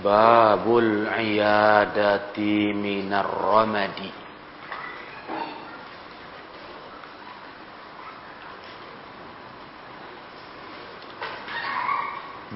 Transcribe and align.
Babul 0.00 1.12
iyadati 1.12 2.72
minar 2.72 3.28
ramadi 3.28 4.20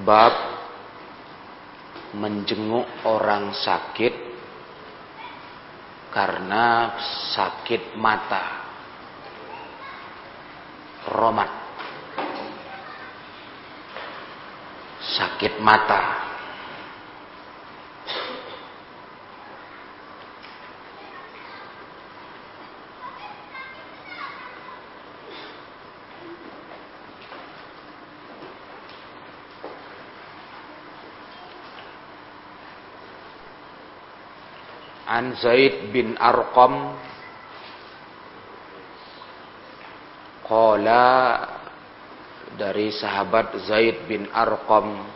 Bab 0.05 0.35
menjenguk 2.19 2.85
orang 3.07 3.55
sakit 3.55 4.13
karena 6.11 6.93
sakit 7.31 7.95
mata. 7.95 8.43
Romat. 11.15 11.51
Sakit 15.15 15.63
mata. 15.63 16.24
An 35.15 35.31
Zaid 35.39 35.95
bin 35.95 36.19
Arqam 36.19 36.99
Qala 40.43 41.07
dari 42.59 42.91
sahabat 42.91 43.63
Zaid 43.63 44.11
bin 44.11 44.27
Arqam 44.27 45.07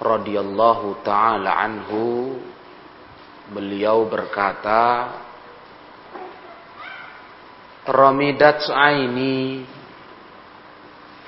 radhiyallahu 0.00 1.04
taala 1.04 1.60
anhu 1.60 2.40
beliau 3.52 4.08
berkata 4.08 5.12
Ramidat 7.84 8.64
aini 8.72 9.68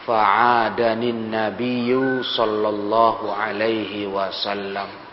fa'adanin 0.09 1.29
nabiyyu 1.29 2.25
sallallahu 2.25 3.29
alaihi 3.29 4.09
wasallam 4.09 5.06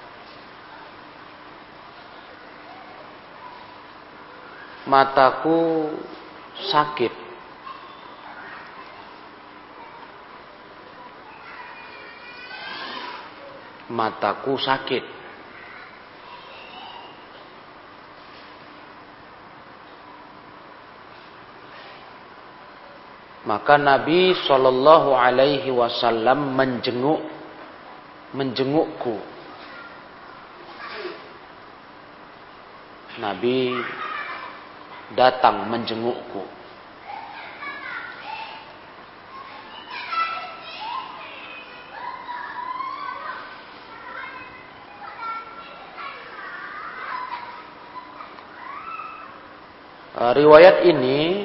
mataku 4.88 5.90
sakit. 6.72 7.14
Mataku 13.94 14.58
sakit. 14.58 15.06
Maka 23.44 23.76
Nabi 23.76 24.32
Shallallahu 24.48 25.12
Alaihi 25.20 25.68
Wasallam 25.68 26.56
menjenguk 26.56 27.20
menjengukku. 28.34 29.20
Nabi 33.20 33.78
datang 35.12 35.68
menjengukku. 35.68 36.64
Eh, 50.14 50.32
riwayat 50.40 50.88
ini 50.88 51.44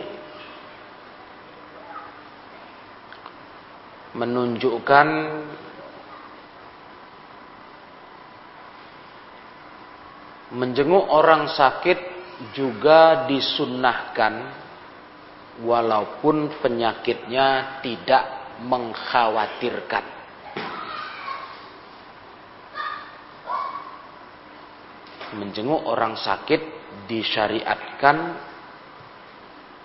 menunjukkan 4.15 5.09
menjenguk 10.55 11.05
orang 11.11 11.51
sakit 11.51 12.18
juga 12.55 13.27
disunnahkan 13.27 14.35
walaupun 15.63 16.63
penyakitnya 16.63 17.81
tidak 17.83 18.25
mengkhawatirkan. 18.63 20.05
Menjenguk 25.29 25.83
orang 25.85 26.17
sakit 26.17 26.63
disyariatkan 27.11 28.17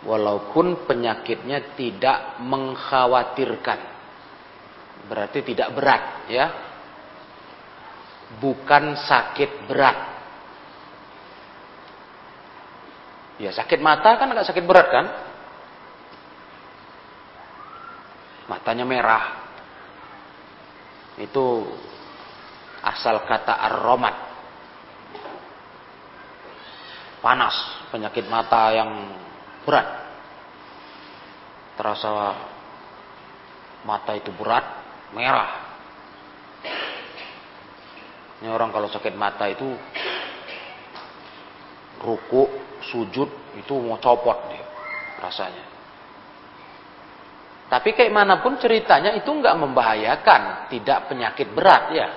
walaupun 0.08 0.88
penyakitnya 0.88 1.76
tidak 1.76 2.40
mengkhawatirkan. 2.40 3.80
Berarti 5.10 5.40
tidak 5.44 5.70
berat 5.76 6.04
ya. 6.32 6.48
Bukan 8.40 8.98
sakit 8.98 9.68
berat 9.70 10.03
Ya 13.44 13.52
sakit 13.52 13.84
mata 13.84 14.16
kan 14.16 14.32
agak 14.32 14.48
sakit 14.48 14.64
berat 14.64 14.88
kan? 14.88 15.06
Matanya 18.48 18.88
merah. 18.88 19.44
Itu 21.20 21.68
asal 22.80 23.28
kata 23.28 23.52
ar-romat. 23.68 24.16
Panas, 27.20 27.56
penyakit 27.92 28.32
mata 28.32 28.72
yang 28.72 29.12
berat. 29.68 29.88
Terasa 31.76 32.12
mata 33.84 34.12
itu 34.16 34.32
berat, 34.40 34.64
merah. 35.12 35.52
Ini 38.40 38.48
orang 38.48 38.72
kalau 38.72 38.88
sakit 38.88 39.16
mata 39.20 39.52
itu 39.52 39.68
ruku 42.04 42.63
sujud 42.92 43.30
itu 43.56 43.74
mau 43.80 44.02
copot 44.02 44.50
dia 44.52 44.66
rasanya. 45.24 45.66
Tapi 47.72 47.90
kayak 47.96 48.14
mana 48.14 48.38
pun 48.44 48.60
ceritanya 48.62 49.18
itu 49.18 49.26
nggak 49.34 49.58
membahayakan, 49.58 50.70
tidak 50.70 51.10
penyakit 51.10 51.48
berat 51.56 51.84
ya. 51.96 52.10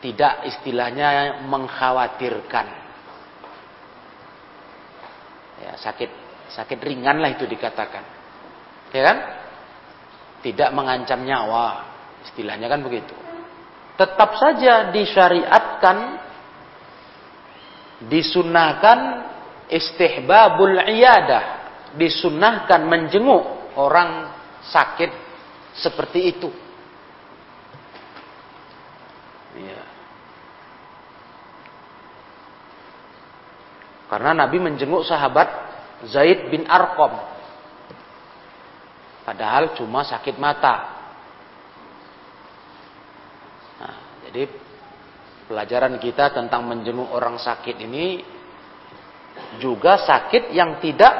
Tidak 0.00 0.48
istilahnya 0.48 1.44
mengkhawatirkan. 1.44 2.66
Ya, 5.60 5.76
sakit 5.76 6.10
sakit 6.56 6.80
ringan 6.80 7.20
lah 7.20 7.36
itu 7.36 7.44
dikatakan. 7.44 8.02
Ya 8.90 9.02
kan? 9.06 9.18
Tidak 10.40 10.72
mengancam 10.72 11.20
nyawa, 11.20 11.84
istilahnya 12.26 12.66
kan 12.66 12.80
begitu. 12.80 13.12
Tetap 14.00 14.40
saja 14.40 14.88
disyariatkan 14.88 15.96
disunahkan 18.08 18.98
istihbabul 19.70 20.76
iyadah 20.90 21.42
disunahkan 21.94 22.82
menjenguk 22.86 23.74
orang 23.78 24.30
sakit 24.66 25.10
seperti 25.78 26.34
itu. 26.34 26.50
Ya. 29.58 29.82
Karena 34.10 34.34
Nabi 34.34 34.58
menjenguk 34.58 35.06
sahabat 35.06 35.48
Zaid 36.10 36.50
bin 36.50 36.66
Arqam. 36.66 37.30
Padahal 39.22 39.78
cuma 39.78 40.02
sakit 40.02 40.34
mata. 40.42 40.98
Nah, 43.78 43.96
jadi 44.26 44.50
pelajaran 45.46 45.94
kita 46.02 46.34
tentang 46.34 46.66
menjenguk 46.66 47.06
orang 47.14 47.38
sakit 47.38 47.78
ini 47.78 48.22
juga 49.58 50.00
sakit 50.00 50.54
yang 50.54 50.78
tidak 50.78 51.14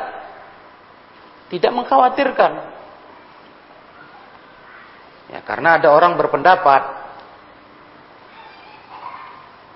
tidak 1.50 1.72
mengkhawatirkan. 1.74 2.52
Ya, 5.30 5.42
karena 5.46 5.78
ada 5.78 5.94
orang 5.94 6.18
berpendapat 6.18 6.82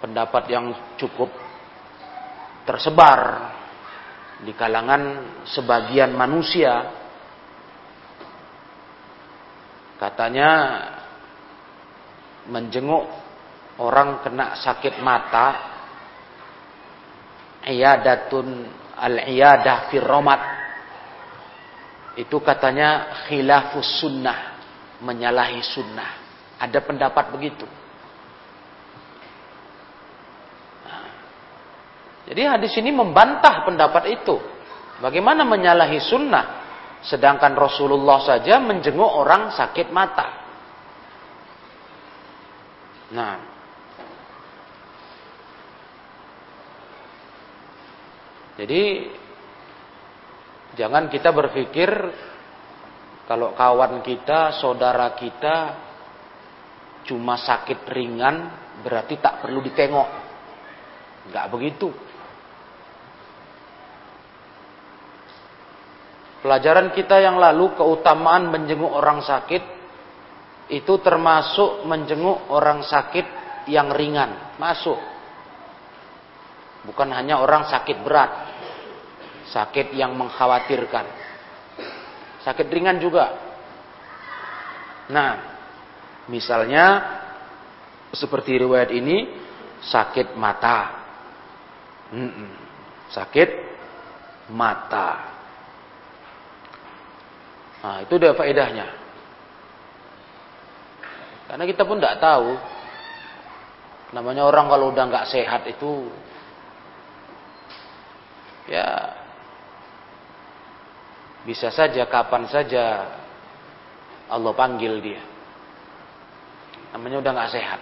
pendapat 0.03 0.45
yang 0.51 0.75
cukup 0.99 1.31
tersebar 2.69 3.51
di 4.45 4.53
kalangan 4.53 5.25
sebagian 5.49 6.13
manusia 6.13 6.93
katanya 9.97 10.51
menjenguk 12.51 13.09
orang 13.81 14.21
kena 14.21 14.59
sakit 14.61 15.01
mata 15.01 15.74
iyadatun 17.67 18.69
al-iyadah 18.95 19.91
fir 19.91 20.05
romat 20.05 20.41
itu 22.15 22.39
katanya 22.45 23.23
khilafus 23.27 23.99
sunnah 23.99 24.55
menyalahi 25.03 25.59
sunnah 25.61 26.11
Ada 26.63 26.79
pendapat 26.87 27.35
begitu. 27.35 27.67
Jadi 32.25 32.41
hadis 32.41 32.73
ini 32.81 32.89
membantah 32.89 33.69
pendapat 33.69 34.17
itu. 34.17 34.39
Bagaimana 35.03 35.45
menyalahi 35.45 35.99
sunnah? 36.01 36.65
Sedangkan 37.05 37.53
Rasulullah 37.53 38.25
saja 38.25 38.57
menjenguk 38.65 39.05
orang 39.05 39.53
sakit 39.53 39.93
mata. 39.93 40.29
Nah, 43.13 43.54
jadi 48.55 49.11
jangan 50.79 51.11
kita 51.11 51.35
berpikir 51.35 51.91
kalau 53.25 53.56
kawan 53.56 54.05
kita, 54.05 54.61
saudara 54.61 55.17
kita 55.17 55.56
cuma 57.09 57.41
sakit 57.41 57.89
ringan 57.89 58.53
berarti 58.85 59.17
tak 59.17 59.41
perlu 59.45 59.65
ditengok. 59.65 60.09
Enggak 61.29 61.47
begitu. 61.49 61.89
Pelajaran 66.45 66.93
kita 66.93 67.25
yang 67.25 67.41
lalu 67.41 67.73
keutamaan 67.73 68.53
menjenguk 68.53 68.93
orang 68.93 69.25
sakit 69.25 69.65
itu 70.69 70.95
termasuk 71.01 71.89
menjenguk 71.89 72.53
orang 72.53 72.85
sakit 72.85 73.25
yang 73.73 73.89
ringan, 73.89 74.61
masuk. 74.61 75.14
Bukan 76.85 77.09
hanya 77.17 77.41
orang 77.41 77.65
sakit 77.65 78.05
berat, 78.05 78.31
sakit 79.49 79.97
yang 79.97 80.13
mengkhawatirkan. 80.17 81.07
Sakit 82.45 82.69
ringan 82.69 83.01
juga. 83.01 83.33
Nah, 85.09 85.33
misalnya 86.29 87.01
seperti 88.13 88.61
riwayat 88.61 88.93
ini 88.93 89.33
sakit 89.81 90.37
mata. 90.37 91.03
Sakit 93.09 93.49
mata. 94.53 95.11
Nah, 97.81 97.97
itu 98.05 98.15
dia 98.21 98.37
faedahnya. 98.37 98.87
Karena 101.49 101.65
kita 101.65 101.85
pun 101.85 102.01
tidak 102.01 102.21
tahu. 102.21 102.57
Namanya 104.17 104.47
orang 104.49 104.69
kalau 104.69 104.93
udah 104.93 105.05
nggak 105.11 105.29
sehat 105.29 105.65
itu 105.69 106.09
ya 108.69 108.89
bisa 111.45 111.69
saja 111.69 112.09
kapan 112.09 112.49
saja 112.49 112.85
Allah 114.33 114.53
panggil 114.57 115.01
dia. 115.05 115.23
Namanya 116.97 117.21
udah 117.21 117.33
nggak 117.37 117.53
sehat. 117.53 117.81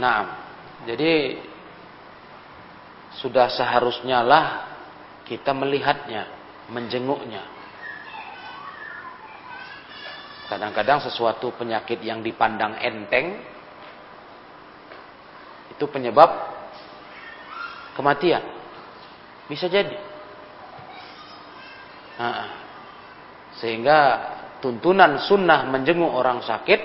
Nah, 0.00 0.18
jadi 0.88 1.36
sudah 3.22 3.52
seharusnya 3.52 4.24
lah 4.24 4.46
kita 5.28 5.52
melihatnya 5.54 6.26
menjenguknya. 6.72 7.44
Kadang-kadang 10.50 11.06
sesuatu 11.06 11.54
penyakit 11.54 12.02
yang 12.02 12.20
dipandang 12.20 12.76
enteng 12.82 13.40
itu 15.72 15.84
penyebab 15.88 16.28
kematian. 17.96 18.42
Bisa 19.46 19.68
jadi. 19.68 19.96
Nah, 22.16 22.46
sehingga 23.58 23.98
tuntunan 24.62 25.20
sunnah 25.26 25.66
menjenguk 25.66 26.12
orang 26.12 26.40
sakit 26.44 26.80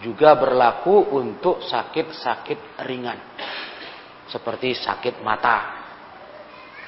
juga 0.00 0.34
berlaku 0.38 1.12
untuk 1.12 1.60
sakit-sakit 1.62 2.82
ringan. 2.88 3.18
Seperti 4.26 4.72
sakit 4.72 5.20
mata. 5.20 5.84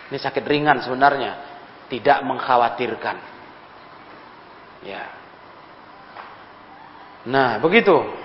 Ini 0.09 0.17
sakit 0.17 0.45
ringan 0.49 0.81
sebenarnya 0.81 1.33
tidak 1.93 2.25
mengkhawatirkan. 2.25 3.17
Ya. 4.85 5.05
Nah, 7.29 7.61
begitu. 7.61 8.24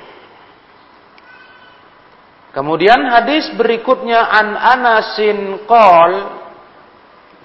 Kemudian 2.50 3.06
hadis 3.06 3.54
berikutnya 3.54 4.26
an 4.26 4.58
Anasin 4.58 5.64
qol 5.70 6.12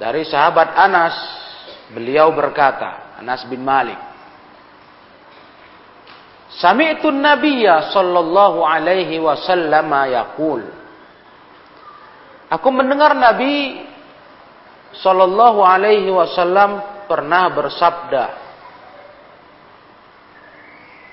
dari 0.00 0.24
sahabat 0.24 0.72
Anas 0.74 1.14
beliau 1.92 2.32
berkata 2.32 3.20
Anas 3.20 3.44
bin 3.46 3.60
Malik 3.60 4.00
Sami'tu 6.54 7.10
Nabiyya 7.10 7.90
sallallahu 7.90 8.62
alaihi 8.62 9.18
wasallam 9.18 9.90
yaqul. 9.90 10.62
Aku 12.54 12.68
mendengar 12.70 13.18
Nabi 13.18 13.82
Sallallahu 14.94 15.58
Alaihi 15.58 16.06
Wasallam 16.06 17.02
pernah 17.10 17.50
bersabda, 17.50 18.24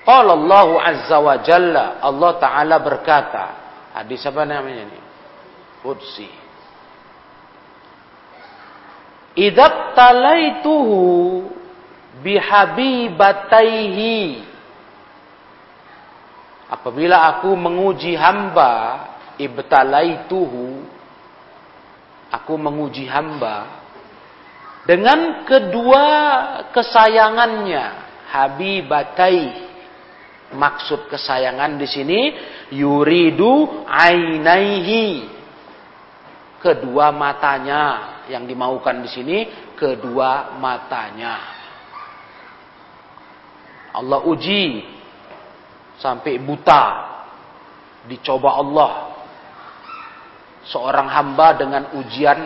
Qala 0.06 0.32
Allah 0.38 0.68
Azza 0.86 1.18
wa 1.18 1.36
Jalla, 1.42 1.98
Allah 1.98 2.32
Ta'ala 2.38 2.76
berkata, 2.78 3.44
hadis 3.96 4.26
apa 4.26 4.44
namanya 4.44 4.82
ini? 4.88 5.00
Qudsi. 5.84 6.28
Idak 9.36 9.94
talaituhu 9.96 11.50
bihabibataihi. 12.20 14.44
Apabila 16.72 17.36
aku 17.36 17.52
menguji 17.52 18.16
hamba, 18.16 19.04
ibtalaituhu 19.36 20.88
Aku 22.32 22.56
menguji 22.56 23.04
hamba 23.12 23.84
dengan 24.88 25.44
kedua 25.46 26.04
kesayangannya, 26.74 27.84
habibatai. 28.32 29.70
Maksud 30.52 31.08
kesayangan 31.08 31.80
di 31.80 31.88
sini 31.88 32.20
yuridu 32.76 33.84
ainaihi. 33.88 35.28
Kedua 36.62 37.10
matanya 37.10 38.22
yang 38.30 38.46
dimaukan 38.46 39.02
di 39.02 39.10
sini 39.10 39.38
kedua 39.74 40.54
matanya. 40.62 41.36
Allah 43.92 44.24
uji 44.24 44.86
sampai 45.98 46.38
buta 46.38 46.84
dicoba 48.06 48.50
Allah 48.56 48.92
seorang 50.70 51.10
hamba 51.10 51.58
dengan 51.58 51.82
ujian 51.98 52.38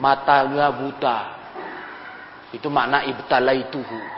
matanya 0.00 0.72
buta. 0.72 1.18
Itu 2.54 2.70
makna 2.70 3.04
ibtalaituhu. 3.04 4.13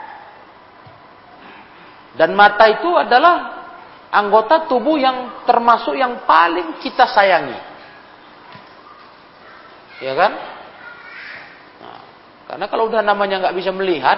Dan 2.17 2.33
mata 2.33 2.65
itu 2.65 2.89
adalah 2.97 3.69
anggota 4.09 4.65
tubuh 4.65 4.97
yang 4.97 5.45
termasuk 5.45 5.93
yang 5.93 6.25
paling 6.25 6.81
kita 6.81 7.05
sayangi. 7.05 7.61
Ya 10.01 10.13
kan? 10.17 10.33
Nah, 11.81 12.01
karena 12.49 12.67
kalau 12.73 12.89
udah 12.89 13.05
namanya 13.05 13.45
nggak 13.45 13.57
bisa 13.57 13.69
melihat, 13.73 14.17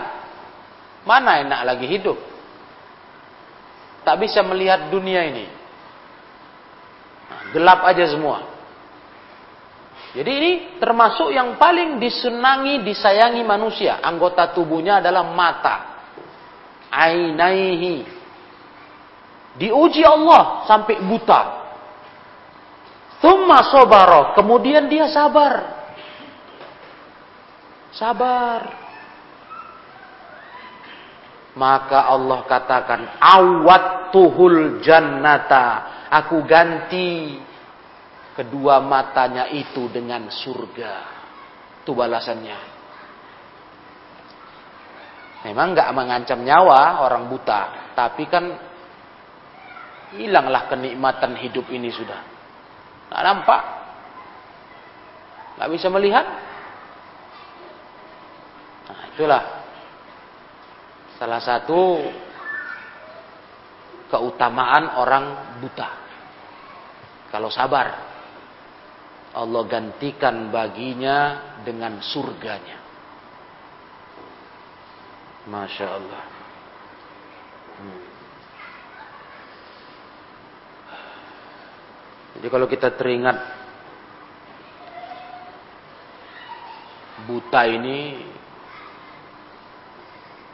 mana 1.03 1.43
enak 1.43 1.61
lagi 1.75 1.87
hidup? 1.91 2.19
Tak 4.07 4.17
bisa 4.23 4.47
melihat 4.47 4.91
dunia 4.95 5.27
ini. 5.27 5.47
Nah, 7.29 7.43
gelap 7.51 7.83
aja 7.83 8.07
semua. 8.11 8.59
Jadi 10.19 10.31
ini 10.31 10.53
termasuk 10.81 11.35
yang 11.35 11.61
paling 11.61 12.01
disenangi, 12.01 12.81
disayangi 12.81 13.43
manusia. 13.45 14.01
Anggota 14.01 14.55
tubuhnya 14.57 15.05
adalah 15.05 15.27
mata. 15.27 15.77
Ainaihi. 16.89 18.05
Diuji 19.59 20.03
Allah 20.07 20.65
sampai 20.71 21.03
buta. 21.03 21.43
Thumma 23.19 23.67
sobaro. 23.69 24.33
Kemudian 24.39 24.87
dia 24.87 25.11
sabar. 25.11 25.79
Sabar. 27.91 28.61
Maka 31.59 32.07
Allah 32.07 32.47
katakan, 32.47 33.01
awat 33.19 34.15
tuhul 34.15 34.79
jannata. 34.79 35.91
Aku 36.07 36.47
ganti 36.47 37.35
kedua 38.39 38.79
matanya 38.79 39.51
itu 39.51 39.91
dengan 39.91 40.31
surga. 40.31 40.95
Itu 41.83 41.99
balasannya. 41.99 42.78
Memang 45.47 45.71
nggak 45.71 45.95
mengancam 45.95 46.43
nyawa 46.43 47.07
orang 47.07 47.31
buta, 47.31 47.93
tapi 47.95 48.27
kan 48.27 48.45
hilanglah 50.19 50.67
kenikmatan 50.67 51.39
hidup 51.39 51.71
ini 51.71 51.95
sudah. 51.95 52.21
Nggak 53.07 53.23
nampak, 53.23 53.63
nggak 55.59 55.71
bisa 55.71 55.87
melihat. 55.95 56.27
Nah 58.89 59.01
itulah 59.15 59.43
salah 61.23 61.39
satu 61.39 62.03
keutamaan 64.11 64.99
orang 64.99 65.25
buta. 65.63 65.91
Kalau 67.29 67.53
sabar, 67.53 67.87
Allah 69.37 69.63
gantikan 69.69 70.49
baginya 70.49 71.19
dengan 71.61 72.01
surganya. 72.01 72.88
Masya 75.49 75.87
Allah. 75.89 76.25
Hmm. 77.81 78.01
Jadi 82.37 82.47
kalau 82.53 82.69
kita 82.69 82.93
teringat 82.93 83.39
buta 87.25 87.65
ini, 87.65 88.29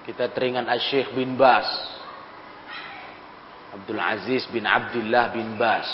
kita 0.07 0.31
teringat 0.31 0.71
Syekh 0.87 1.11
bin 1.19 1.35
Bas, 1.35 1.67
Abdul 3.75 3.99
Aziz 3.99 4.47
bin 4.55 4.63
Abdullah 4.63 5.35
bin 5.35 5.59
Bas. 5.59 5.91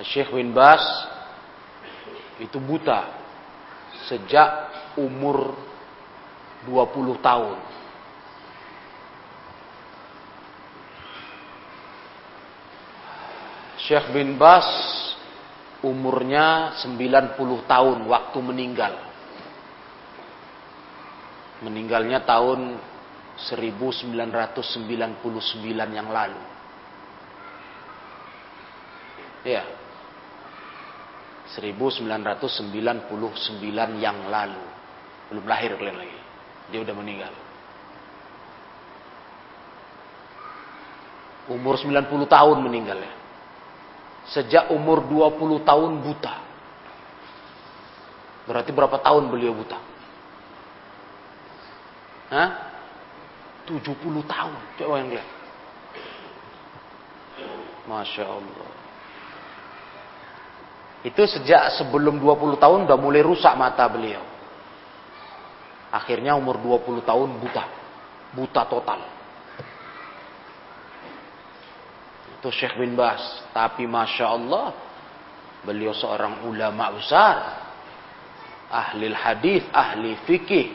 Syekh 0.00 0.32
bin 0.32 0.56
Bas 0.56 0.80
itu 2.40 2.56
buta 2.56 3.19
sejak 4.08 4.50
umur 5.00 5.56
20 6.68 7.20
tahun. 7.20 7.58
Syekh 13.80 14.12
bin 14.12 14.36
Bas 14.36 14.68
umurnya 15.80 16.76
90 16.84 17.40
tahun 17.64 17.98
waktu 18.06 18.38
meninggal. 18.44 18.94
Meninggalnya 21.64 22.24
tahun 22.24 22.76
1999 23.40 24.60
yang 25.96 26.08
lalu. 26.12 26.40
Ya. 29.44 29.79
1999 31.56 33.50
yang 33.98 34.18
lalu. 34.30 34.64
Belum 35.30 35.44
lahir 35.46 35.74
kalian 35.74 35.98
lagi. 35.98 36.18
Dia 36.70 36.80
udah 36.86 36.94
meninggal. 36.94 37.34
Umur 41.50 41.74
90 41.74 42.06
tahun 42.30 42.56
meninggalnya. 42.62 43.10
Sejak 44.30 44.70
umur 44.70 45.02
20 45.10 45.66
tahun 45.66 45.90
buta. 46.06 46.34
Berarti 48.46 48.70
berapa 48.70 48.98
tahun 49.02 49.30
beliau 49.30 49.54
buta? 49.58 49.78
Hah? 52.30 52.50
70 53.66 53.90
tahun. 54.26 54.60
Coba 54.78 54.94
yang 55.02 55.10
lihat. 55.10 55.28
Masya 57.90 58.22
Allah. 58.22 58.79
Itu 61.00 61.24
sejak 61.24 61.80
sebelum 61.80 62.20
20 62.20 62.60
tahun 62.60 62.84
udah 62.84 62.98
mulai 63.00 63.24
rusak 63.24 63.56
mata 63.56 63.88
beliau. 63.88 64.20
Akhirnya 65.90 66.36
umur 66.36 66.60
20 66.60 67.00
tahun 67.02 67.28
buta. 67.40 67.64
Buta 68.36 68.62
total. 68.68 69.00
Itu 72.36 72.52
Syekh 72.52 72.76
bin 72.76 72.94
Bas. 72.94 73.20
Tapi 73.56 73.88
Masya 73.88 74.26
Allah. 74.28 74.66
Beliau 75.64 75.96
seorang 75.96 76.44
ulama 76.44 76.92
besar. 76.92 77.36
Ahli 78.70 79.10
hadis, 79.10 79.64
ahli 79.72 80.14
fikih. 80.28 80.68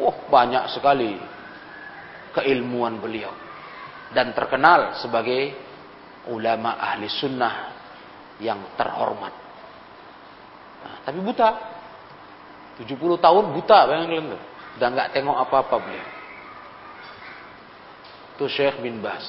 Wah 0.00 0.16
banyak 0.30 0.70
sekali 0.70 1.18
keilmuan 2.30 3.02
beliau. 3.02 3.34
Dan 4.14 4.32
terkenal 4.32 4.96
sebagai 5.02 5.52
ulama 6.30 6.78
ahli 6.78 7.10
sunnah 7.10 7.75
yang 8.40 8.60
terhormat. 8.76 9.32
Nah, 10.84 10.96
tapi 11.04 11.20
buta. 11.24 11.74
70 12.76 12.92
tahun 13.16 13.56
buta 13.56 13.88
bayangin 13.88 14.36
Udah 14.76 14.88
nggak 14.92 15.16
tengok 15.16 15.36
apa-apa 15.48 15.80
beliau. 15.80 16.08
Itu 18.36 18.44
Syekh 18.52 18.84
bin 18.84 19.00
Bas. 19.00 19.24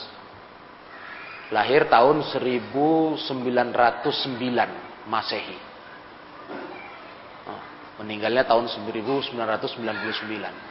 Lahir 1.56 1.88
tahun 1.88 2.28
1909 2.28 3.24
Masehi. 5.08 5.56
Nah, 7.48 7.64
meninggalnya 8.04 8.44
tahun 8.44 8.68
1999. 8.68 9.32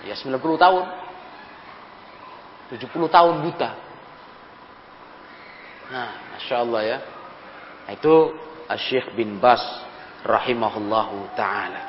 Ya 0.04 0.12
90 0.12 0.36
tahun. 0.36 0.84
70 2.76 2.92
tahun 3.08 3.34
buta. 3.40 3.70
Nah, 5.86 6.10
Masya 6.36 6.56
Allah 6.60 6.82
ya. 6.84 6.98
Itu 7.86 8.34
Syekh 8.74 9.14
bin 9.14 9.38
Bas 9.38 9.62
rahimahullahu 10.26 11.38
taala. 11.38 11.82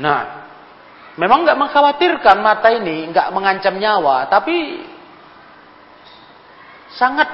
Nah, 0.00 0.20
memang 1.20 1.44
nggak 1.44 1.60
mengkhawatirkan 1.60 2.40
mata 2.40 2.72
ini, 2.72 3.12
nggak 3.12 3.30
mengancam 3.30 3.76
nyawa, 3.76 4.26
tapi 4.32 4.80
sangat 6.96 7.28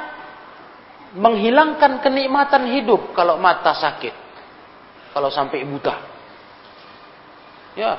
menghilangkan 1.14 2.02
kenikmatan 2.02 2.70
hidup 2.74 3.14
kalau 3.14 3.38
mata 3.38 3.74
sakit. 3.74 4.14
Kalau 5.10 5.30
sampai 5.30 5.66
buta. 5.66 5.94
Ya. 7.74 7.92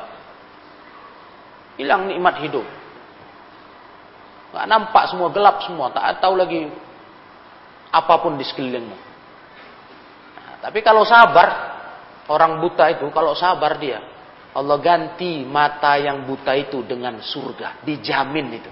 Hilang 1.75 2.07
nikmat 2.07 2.39
hidup. 2.43 2.63
Nggak 4.51 4.67
nampak 4.67 5.03
semua 5.11 5.31
gelap 5.31 5.63
semua, 5.63 5.91
tak 5.95 6.19
tahu 6.19 6.35
lagi 6.35 6.67
apa 7.91 8.13
pun 8.23 8.39
di 8.39 8.47
sekelilingmu. 8.47 8.97
Nah, 10.39 10.55
tapi 10.63 10.79
kalau 10.79 11.03
sabar, 11.03 11.49
orang 12.31 12.63
buta 12.63 12.87
itu 12.87 13.05
kalau 13.11 13.35
sabar 13.35 13.75
dia, 13.75 13.99
Allah 14.55 14.79
ganti 14.79 15.43
mata 15.43 15.99
yang 15.99 16.23
buta 16.23 16.55
itu 16.55 16.83
dengan 16.87 17.19
surga, 17.19 17.83
dijamin 17.83 18.47
itu. 18.55 18.71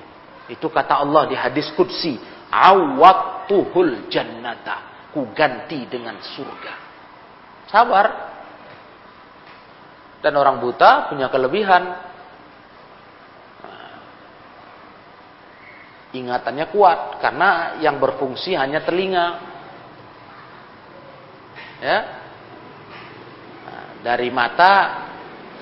Itu 0.49 0.71
kata 0.71 1.03
Allah 1.03 1.29
di 1.29 1.35
hadis 1.37 1.69
qudsi, 1.75 2.17
awaktuhul 2.49 4.09
jannata, 4.09 5.07
ku 5.13 5.29
ganti 5.35 5.85
dengan 5.85 6.17
surga. 6.19 6.73
Sabar. 7.69 8.07
Dan 10.19 10.35
orang 10.35 10.59
buta 10.59 11.07
punya 11.07 11.31
kelebihan, 11.31 12.08
ingatannya 16.09 16.73
kuat 16.73 17.21
karena 17.21 17.77
yang 17.81 18.01
berfungsi 18.01 18.57
hanya 18.57 18.81
telinga. 18.81 19.27
Ya. 21.79 21.97
Nah, 23.65 23.85
dari 24.01 24.29
mata 24.33 24.71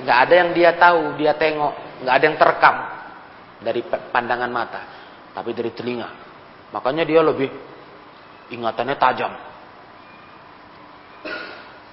nggak 0.01 0.17
ada 0.27 0.33
yang 0.33 0.49
dia 0.55 0.71
tahu, 0.77 1.17
dia 1.19 1.33
tengok, 1.35 2.03
nggak 2.05 2.15
ada 2.15 2.25
yang 2.25 2.37
terekam 2.37 2.75
dari 3.61 3.81
pandangan 3.85 4.51
mata, 4.51 4.81
tapi 5.35 5.51
dari 5.51 5.71
telinga. 5.73 6.09
Makanya 6.71 7.03
dia 7.03 7.21
lebih 7.23 7.49
ingatannya 8.53 8.95
tajam. 8.95 9.33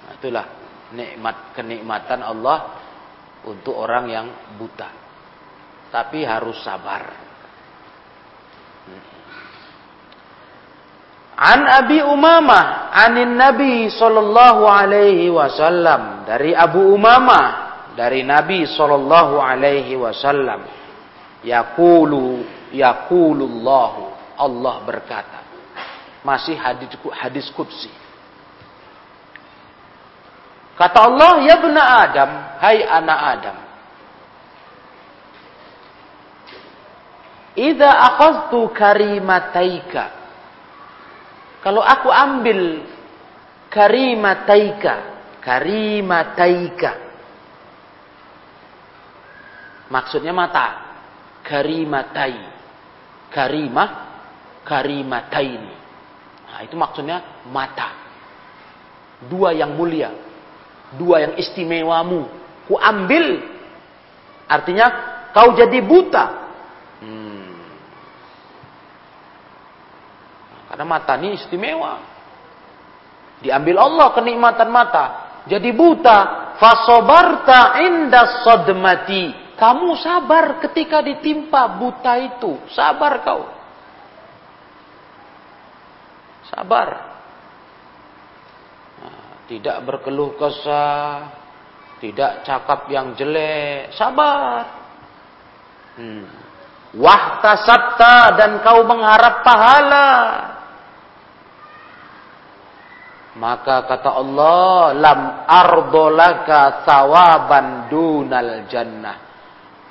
Nah, 0.05 0.11
itulah 0.15 0.45
nikmat 0.95 1.51
kenikmatan 1.57 2.21
Allah 2.23 2.57
untuk 3.45 3.75
orang 3.75 4.05
yang 4.07 4.27
buta. 4.55 4.89
Tapi 5.91 6.23
harus 6.27 6.59
sabar. 6.63 7.24
An 11.35 11.67
Abi 11.67 11.99
Umamah 11.99 12.95
anin 12.95 13.35
Nabi 13.35 13.91
sallallahu 13.91 14.63
alaihi 14.63 15.27
wasallam. 15.27 16.23
Dari 16.23 16.55
Abu 16.55 16.95
Umamah 16.95 17.47
dari 17.95 18.23
Nabi 18.23 18.63
sallallahu 18.63 19.35
alaihi 19.39 19.99
wasallam. 19.99 20.63
Yaqulu 21.43 22.43
yaqulullahu 22.71 24.15
Allah 24.39 24.75
berkata 24.87 25.39
masih 26.25 26.57
hadis 26.57 26.89
hadis 27.13 27.47
qudsi. 27.53 27.91
Kata 30.75 31.07
Allah 31.07 31.39
ya 31.47 31.55
bena 31.55 31.83
Adam 32.03 32.29
hai 32.59 32.83
anak 32.83 33.19
Adam 33.39 33.57
Idza 37.55 37.87
akhadtu 37.87 38.67
karimataika 38.75 40.24
kalau 41.65 41.81
aku 41.81 42.13
ambil 42.13 42.85
karimataika, 43.73 44.95
karimataika. 45.41 46.91
Maksudnya 49.89 50.29
mata. 50.29 50.85
Karimatai. 51.45 52.41
Karimah, 53.33 53.89
karimataini. 54.65 55.75
Nah, 56.45 56.61
itu 56.61 56.77
maksudnya 56.77 57.45
mata. 57.49 57.93
Dua 59.25 59.49
yang 59.53 59.73
mulia. 59.73 60.13
Dua 60.93 61.21
yang 61.25 61.33
istimewamu. 61.37 62.29
Ku 62.65 62.77
ambil 62.77 63.55
Artinya 64.45 64.87
kau 65.33 65.57
jadi 65.57 65.81
buta. 65.81 66.25
Hmm. 67.01 67.49
Karena 70.75 70.83
mata 70.83 71.15
ini 71.15 71.39
istimewa. 71.39 72.03
Diambil 73.39 73.79
Allah 73.79 74.11
kenikmatan 74.11 74.67
mata. 74.67 75.05
Jadi 75.47 75.71
buta. 75.71 76.51
Fasobarta 76.59 77.79
inda 77.79 78.43
sodmati. 78.43 79.55
Kamu 79.55 79.95
sabar 79.95 80.59
ketika 80.67 80.99
ditimpa 80.99 81.79
buta 81.79 82.19
itu. 82.19 82.59
Sabar 82.75 83.23
kau. 83.23 83.47
Sabar. 86.51 86.87
Nah, 88.99 89.47
tidak 89.47 89.79
berkeluh 89.87 90.35
kesah 90.35 91.45
tidak 92.05 92.43
cakap 92.43 92.91
yang 92.91 93.15
jelek, 93.15 93.95
sabar. 93.95 94.67
Hmm. 95.95 96.27
Wahtasabta 96.95 98.35
dan 98.39 98.51
kau 98.63 98.83
mengharap 98.83 99.43
pahala. 99.43 100.09
Maka 103.35 103.83
kata 103.83 104.15
Allah, 104.15 104.95
lam 104.95 105.19
ardolaka 105.43 106.87
sawaban 106.87 107.91
dunal 107.91 108.63
jannah. 108.71 109.17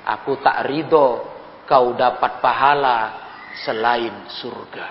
Aku 0.05 0.41
tak 0.41 0.65
ridho 0.65 1.21
kau 1.69 1.93
dapat 1.93 2.41
pahala 2.41 2.97
selain 3.61 4.25
surga. 4.29 4.87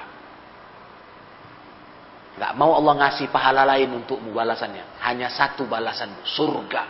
Gak 2.34 2.52
mau 2.58 2.74
Allah 2.74 2.94
ngasih 2.98 3.30
pahala 3.30 3.62
lain 3.62 3.94
untukmu 4.02 4.34
balasannya. 4.34 4.98
Hanya 5.06 5.30
satu 5.30 5.70
balasanmu, 5.70 6.26
surga. 6.26 6.82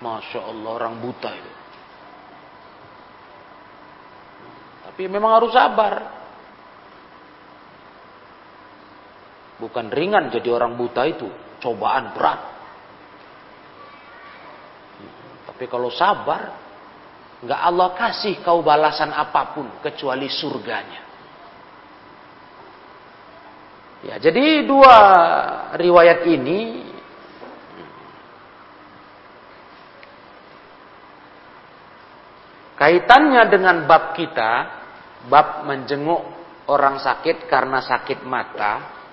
Masya 0.00 0.40
Allah 0.40 0.70
orang 0.72 0.96
buta 1.04 1.30
itu. 1.32 1.52
Tapi 4.88 5.02
memang 5.08 5.36
harus 5.36 5.52
sabar. 5.52 6.23
Bukan 9.64 9.88
ringan 9.88 10.28
jadi 10.28 10.52
orang 10.52 10.76
buta 10.76 11.08
itu. 11.08 11.24
Cobaan 11.64 12.12
berat. 12.12 12.40
Tapi 15.48 15.64
kalau 15.64 15.88
sabar, 15.88 16.52
nggak 17.40 17.60
Allah 17.64 17.88
kasih 17.96 18.44
kau 18.44 18.60
balasan 18.60 19.08
apa 19.08 19.56
pun 19.56 19.80
kecuali 19.80 20.28
surganya. 20.28 21.00
Ya, 24.04 24.20
jadi 24.20 24.68
dua 24.68 24.96
riwayat 25.80 26.28
ini 26.28 26.92
Kaitannya 32.74 33.48
dengan 33.48 33.86
bab 33.86 34.18
kita, 34.18 34.52
bab 35.30 35.62
menjenguk 35.62 36.20
orang 36.66 36.98
sakit 36.98 37.46
karena 37.46 37.78
sakit 37.78 38.26
mata. 38.26 39.03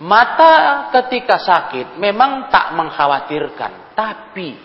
Mata 0.00 0.88
ketika 0.96 1.36
sakit 1.36 2.00
memang 2.00 2.48
tak 2.48 2.72
mengkhawatirkan, 2.72 3.92
tapi 3.92 4.56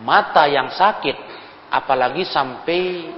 mata 0.00 0.48
yang 0.48 0.72
sakit 0.72 1.16
apalagi 1.68 2.24
sampai 2.24 3.12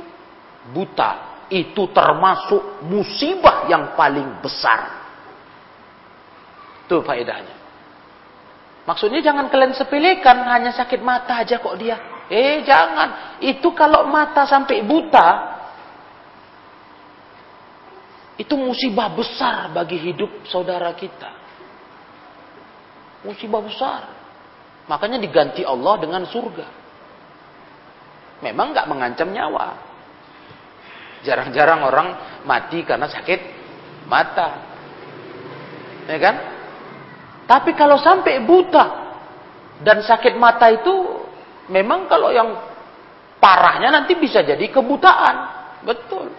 buta 0.75 1.47
itu 1.49 1.89
termasuk 1.95 2.85
musibah 2.91 3.71
yang 3.71 3.95
paling 3.95 4.43
besar. 4.43 4.99
Itu 6.85 7.01
faedahnya. 7.07 7.57
Maksudnya 8.89 9.21
jangan 9.21 9.53
kalian 9.53 9.77
sepelekan, 9.77 10.49
hanya 10.49 10.73
sakit 10.73 11.05
mata 11.05 11.45
aja 11.45 11.61
kok 11.61 11.77
dia. 11.77 12.25
Eh 12.29 12.65
jangan, 12.65 13.37
itu 13.45 13.69
kalau 13.77 14.09
mata 14.09 14.49
sampai 14.49 14.81
buta, 14.85 15.58
itu 18.39 18.55
musibah 18.55 19.11
besar 19.11 19.75
bagi 19.75 19.99
hidup 19.99 20.47
saudara 20.47 20.95
kita. 20.95 21.31
Musibah 23.27 23.59
besar. 23.59 24.01
Makanya 24.87 25.19
diganti 25.19 25.67
Allah 25.67 25.99
dengan 25.99 26.23
surga. 26.23 26.67
Memang 28.47 28.71
nggak 28.71 28.87
mengancam 28.87 29.29
nyawa. 29.35 29.75
Jarang-jarang 31.27 31.83
orang 31.83 32.09
mati 32.47 32.87
karena 32.87 33.11
sakit 33.11 33.41
mata. 34.07 34.49
Ya 36.07 36.19
kan? 36.23 36.37
Tapi 37.51 37.75
kalau 37.75 37.99
sampai 37.99 38.39
buta 38.47 38.87
dan 39.83 39.99
sakit 40.07 40.39
mata 40.39 40.71
itu 40.71 40.95
memang 41.67 42.07
kalau 42.07 42.31
yang 42.31 42.55
parahnya 43.43 43.91
nanti 43.91 44.15
bisa 44.15 44.47
jadi 44.47 44.63
kebutaan. 44.71 45.37
Betul. 45.83 46.31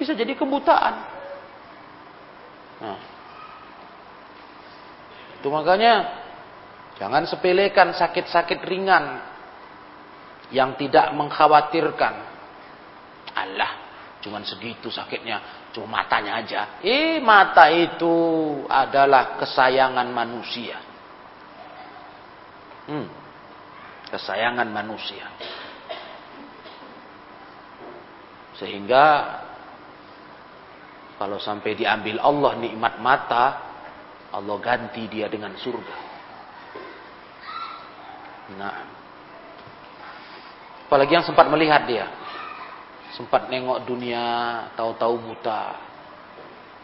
Bisa 0.00 0.16
jadi 0.16 0.32
kebutaan. 0.32 0.94
Nah. 2.80 3.00
Itu 5.36 5.52
makanya 5.52 6.08
jangan 6.96 7.28
sepelekan 7.28 7.92
sakit-sakit 7.92 8.64
ringan 8.64 9.20
yang 10.48 10.72
tidak 10.80 11.12
mengkhawatirkan. 11.12 12.14
Allah, 13.30 13.72
cuman 14.24 14.42
segitu 14.42 14.88
sakitnya 14.90 15.60
Cuma 15.70 16.02
matanya 16.02 16.42
aja. 16.42 16.82
Eh, 16.82 17.22
mata 17.22 17.70
itu 17.70 18.14
adalah 18.66 19.38
kesayangan 19.38 20.08
manusia. 20.10 20.78
Hmm. 22.90 23.06
Kesayangan 24.10 24.66
manusia. 24.66 25.30
Sehingga 28.58 29.06
kalau 31.20 31.36
sampai 31.36 31.76
diambil 31.76 32.16
Allah 32.24 32.56
nikmat 32.56 32.96
mata, 32.96 33.44
Allah 34.32 34.56
ganti 34.56 35.04
dia 35.04 35.28
dengan 35.28 35.52
surga. 35.52 35.96
Nah, 38.56 38.76
apalagi 40.88 41.12
yang 41.20 41.26
sempat 41.28 41.44
melihat 41.52 41.84
dia 41.84 42.08
sempat 43.14 43.50
nengok 43.50 43.84
dunia, 43.86 44.24
tahu-tahu 44.78 45.14
buta. 45.18 45.62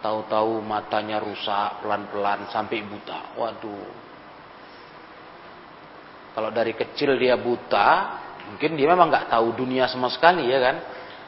Tahu-tahu 0.03 0.63
matanya 0.63 1.19
rusak 1.19 1.83
pelan-pelan 1.83 2.47
sampai 2.53 2.85
buta. 2.85 3.35
Waduh. 3.35 3.89
Kalau 6.37 6.51
dari 6.53 6.77
kecil 6.77 7.17
dia 7.17 7.35
buta, 7.41 8.21
mungkin 8.53 8.77
dia 8.77 8.93
memang 8.93 9.09
nggak 9.09 9.33
tahu 9.33 9.57
dunia 9.57 9.89
sama 9.89 10.13
sekali 10.13 10.47
ya 10.47 10.61
kan. 10.61 10.77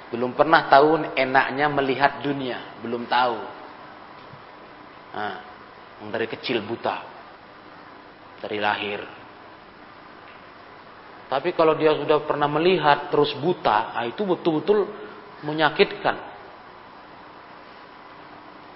Belum 0.09 0.33
pernah 0.33 0.65
tahu 0.73 1.13
enaknya 1.13 1.69
melihat 1.69 2.25
dunia, 2.25 2.81
belum 2.81 3.05
tahu. 3.05 3.39
Nah, 5.13 5.37
dari 6.09 6.27
kecil 6.31 6.65
buta. 6.65 7.05
Dari 8.41 8.57
lahir. 8.57 9.01
Tapi 11.29 11.53
kalau 11.53 11.77
dia 11.77 11.93
sudah 11.93 12.25
pernah 12.25 12.49
melihat 12.49 13.13
terus 13.13 13.37
buta, 13.37 13.93
nah 13.93 14.05
itu 14.09 14.25
betul-betul 14.25 14.89
menyakitkan. 15.45 16.17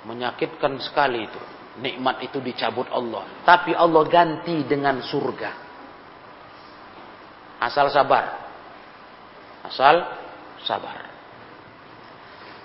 Menyakitkan 0.05 0.77
sekali 0.85 1.25
itu. 1.25 1.41
Nikmat 1.81 2.21
itu 2.29 2.37
dicabut 2.45 2.85
Allah. 2.93 3.25
Tapi 3.49 3.73
Allah 3.73 4.05
ganti 4.05 4.61
dengan 4.69 5.01
surga. 5.01 5.51
Asal 7.63 7.89
sabar. 7.89 8.25
Asal 9.65 10.05
sabar. 10.67 11.12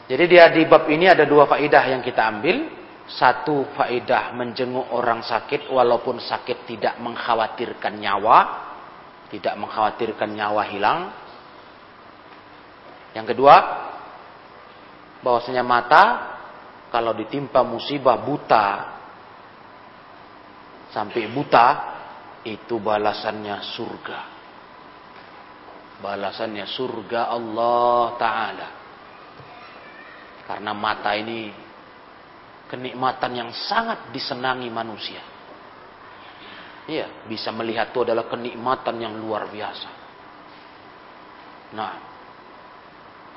Jadi 0.07 0.23
dia 0.27 0.47
di 0.47 0.63
bab 0.63 0.87
ini 0.87 1.11
ada 1.11 1.27
dua 1.27 1.43
faidah 1.47 1.83
yang 1.91 1.99
kita 1.99 2.23
ambil. 2.23 2.57
Satu 3.07 3.71
faidah 3.75 4.35
menjenguk 4.35 4.91
orang 4.91 5.23
sakit 5.23 5.71
walaupun 5.71 6.19
sakit 6.19 6.67
tidak 6.67 6.99
mengkhawatirkan 6.99 7.95
nyawa 7.95 8.67
tidak 9.27 9.55
mengkhawatirkan 9.59 10.29
nyawa 10.31 10.63
hilang. 10.71 10.99
Yang 13.11 13.35
kedua, 13.35 13.55
bahwasanya 15.23 15.63
mata 15.63 16.03
kalau 16.87 17.11
ditimpa 17.11 17.63
musibah 17.67 18.15
buta 18.23 18.67
sampai 20.95 21.27
buta 21.27 21.67
itu 22.47 22.79
balasannya 22.79 23.57
surga. 23.75 24.19
Balasannya 25.97 26.65
surga 26.69 27.21
Allah 27.33 28.01
taala. 28.21 28.69
Karena 30.47 30.71
mata 30.71 31.11
ini 31.11 31.51
kenikmatan 32.71 33.31
yang 33.35 33.49
sangat 33.51 34.11
disenangi 34.15 34.71
manusia. 34.71 35.19
Iya, 36.87 37.27
bisa 37.27 37.51
melihat 37.51 37.91
itu 37.91 38.07
adalah 38.07 38.31
kenikmatan 38.31 38.95
yang 38.95 39.19
luar 39.19 39.51
biasa. 39.51 39.89
Nah, 41.75 41.93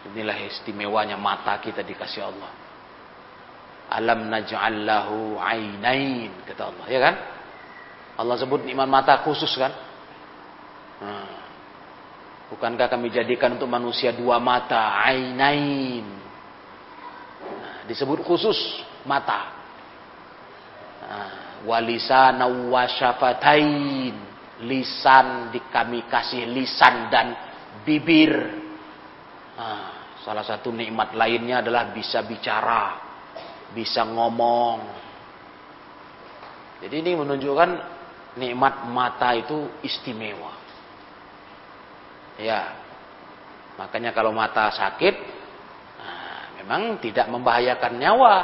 inilah 0.06 0.38
istimewanya 0.46 1.18
mata 1.18 1.58
kita 1.58 1.82
dikasih 1.82 2.30
Allah. 2.30 2.52
Alam 3.90 4.30
naj'al 4.30 4.86
lahu 4.86 5.34
ainain 5.42 6.30
kata 6.46 6.62
Allah, 6.70 6.86
ya 6.86 7.00
kan? 7.02 7.14
Allah 8.22 8.38
sebut 8.38 8.62
nikmat 8.62 8.86
mata 8.86 9.18
khusus 9.26 9.50
kan? 9.58 9.74
Nah, 11.02 11.34
bukankah 12.54 12.86
kami 12.86 13.10
jadikan 13.10 13.58
untuk 13.58 13.66
manusia 13.66 14.14
dua 14.14 14.38
mata, 14.38 14.94
ainain? 15.10 16.19
Disebut 17.90 18.22
khusus 18.22 18.54
mata. 19.02 19.50
Nah, 21.02 21.30
walisana 21.66 22.46
wasyafatain 22.46 24.14
lisan 24.62 25.50
di 25.50 25.58
kami 25.74 26.06
kasih 26.06 26.46
lisan 26.46 27.10
dan 27.10 27.34
bibir. 27.82 28.30
Nah, 29.58 30.14
salah 30.22 30.46
satu 30.46 30.70
nikmat 30.70 31.18
lainnya 31.18 31.66
adalah 31.66 31.90
bisa 31.90 32.22
bicara 32.22 33.10
bisa 33.74 34.02
ngomong. 34.02 34.78
Jadi 36.80 36.94
ini 37.04 37.12
menunjukkan 37.14 37.70
nikmat 38.40 38.88
mata 38.88 39.36
itu 39.36 39.68
istimewa. 39.84 40.56
Ya, 42.40 42.72
makanya 43.76 44.16
kalau 44.16 44.32
mata 44.32 44.72
sakit, 44.72 45.39
memang 46.70 47.02
tidak 47.02 47.26
membahayakan 47.26 47.98
nyawa, 47.98 48.34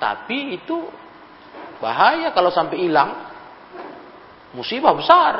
tapi 0.00 0.56
itu 0.56 0.88
bahaya 1.84 2.32
kalau 2.32 2.48
sampai 2.48 2.80
hilang, 2.80 3.12
musibah 4.56 4.96
besar, 4.96 5.34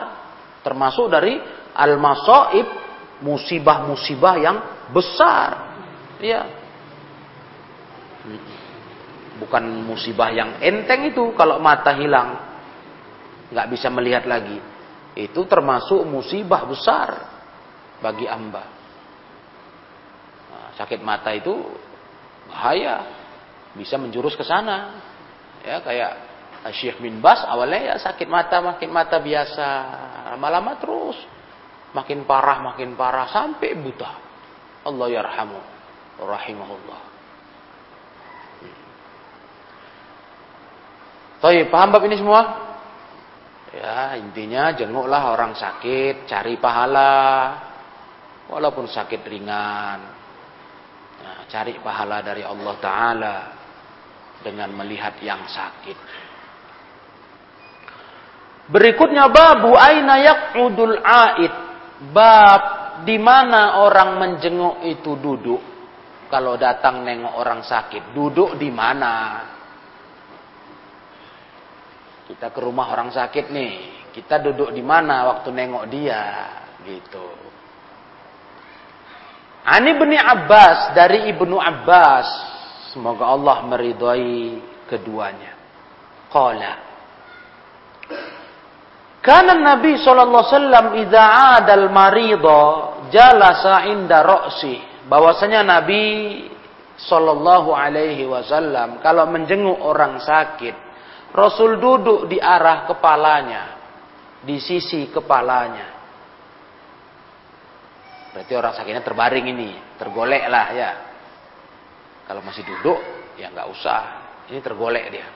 termasuk 0.60 1.08
dari 1.08 1.40
al-masaib, 1.72 2.68
musibah-musibah 3.24 4.34
yang 4.36 4.56
besar. 4.92 5.72
Ya. 6.20 6.44
Bukan 9.40 9.64
musibah 9.88 10.28
yang 10.28 10.60
enteng 10.60 11.08
itu 11.08 11.32
kalau 11.40 11.56
mata 11.64 11.96
hilang. 11.96 12.52
nggak 13.56 13.72
bisa 13.72 13.88
melihat 13.88 14.28
lagi. 14.28 14.60
Itu 15.16 15.48
termasuk 15.48 16.04
musibah 16.04 16.68
besar 16.68 17.08
bagi 18.04 18.28
amba. 18.28 18.64
Nah, 20.52 20.68
sakit 20.76 21.00
mata 21.00 21.32
itu 21.32 21.83
bahaya. 22.54 22.96
Bisa 23.74 23.98
menjurus 23.98 24.38
ke 24.38 24.46
sana. 24.46 25.02
Ya 25.66 25.82
kayak 25.82 26.12
Syekh 26.70 27.02
bin 27.02 27.18
Bas 27.18 27.42
awalnya 27.42 27.92
ya 27.92 27.94
sakit 27.98 28.30
mata 28.30 28.62
makin 28.62 28.94
mata 28.94 29.18
biasa. 29.18 29.68
Lama-lama 30.32 30.78
terus 30.78 31.18
makin 31.90 32.22
parah 32.22 32.62
makin 32.62 32.94
parah 32.94 33.26
sampai 33.26 33.74
buta. 33.74 34.10
Allah 34.86 35.08
yarhamu 35.10 35.58
rahimahullah. 36.22 37.00
Tapi 41.44 41.68
paham 41.68 41.92
bab 41.92 42.00
ini 42.08 42.16
semua? 42.16 42.40
Ya, 43.74 44.16
intinya 44.16 44.72
jenguklah 44.72 45.34
orang 45.34 45.52
sakit, 45.52 46.24
cari 46.24 46.56
pahala. 46.56 47.52
Walaupun 48.48 48.88
sakit 48.88 49.20
ringan. 49.28 50.23
Cari 51.50 51.78
pahala 51.80 52.24
dari 52.24 52.42
Allah 52.44 52.74
Ta'ala. 52.80 53.36
Dengan 54.44 54.70
melihat 54.76 55.16
yang 55.24 55.48
sakit. 55.48 55.98
Berikutnya 58.68 59.28
babu 59.28 59.76
aina 59.76 60.20
yaq'udul 60.20 60.96
aid. 61.00 61.54
Bab 62.12 62.62
di 63.02 63.16
mana 63.18 63.82
orang 63.84 64.16
menjenguk 64.20 64.84
itu 64.86 65.18
duduk. 65.18 65.62
Kalau 66.30 66.56
datang 66.58 67.04
nengok 67.04 67.34
orang 67.36 67.62
sakit, 67.62 68.16
duduk 68.16 68.58
di 68.58 68.72
mana? 68.72 69.44
Kita 72.24 72.50
ke 72.50 72.58
rumah 72.58 72.90
orang 72.90 73.12
sakit 73.12 73.52
nih, 73.52 73.74
kita 74.10 74.40
duduk 74.40 74.72
di 74.72 74.80
mana 74.80 75.28
waktu 75.30 75.52
nengok 75.52 75.84
dia, 75.92 76.22
gitu. 76.82 77.43
Ani 79.64 79.96
bin 79.96 80.12
Abbas 80.12 80.92
dari 80.92 81.32
Ibnu 81.32 81.56
Abbas, 81.56 82.28
semoga 82.92 83.32
Allah 83.32 83.64
meridhai 83.64 84.60
keduanya. 84.88 85.56
Qala 86.28 86.72
Karena 89.24 89.56
Nabi 89.56 89.96
sallallahu 89.96 90.52
alaihi 90.52 91.08
'adal 91.08 91.88
marida 91.88 92.60
jalasa 93.08 93.88
inda 93.88 94.20
ra'si. 94.20 95.08
Bahwasanya 95.08 95.64
Nabi 95.64 96.04
sallallahu 97.00 97.72
alaihi 97.72 98.28
wasallam 98.28 99.00
kalau 99.00 99.24
menjenguk 99.28 99.80
orang 99.80 100.20
sakit 100.20 100.84
Rasul 101.34 101.82
duduk 101.82 102.30
di 102.30 102.38
arah 102.38 102.86
kepalanya, 102.86 103.74
di 104.46 104.62
sisi 104.62 105.10
kepalanya. 105.10 105.93
Berarti 108.34 108.52
orang 108.58 108.74
sakitnya 108.74 109.06
terbaring 109.06 109.46
ini, 109.46 109.70
tergolek 109.94 110.42
lah 110.50 110.66
ya. 110.74 110.90
Kalau 112.26 112.42
masih 112.42 112.66
duduk, 112.66 112.98
ya 113.38 113.46
nggak 113.54 113.68
usah. 113.70 114.02
Ini 114.50 114.58
tergolek 114.58 115.06
dia 115.14 115.28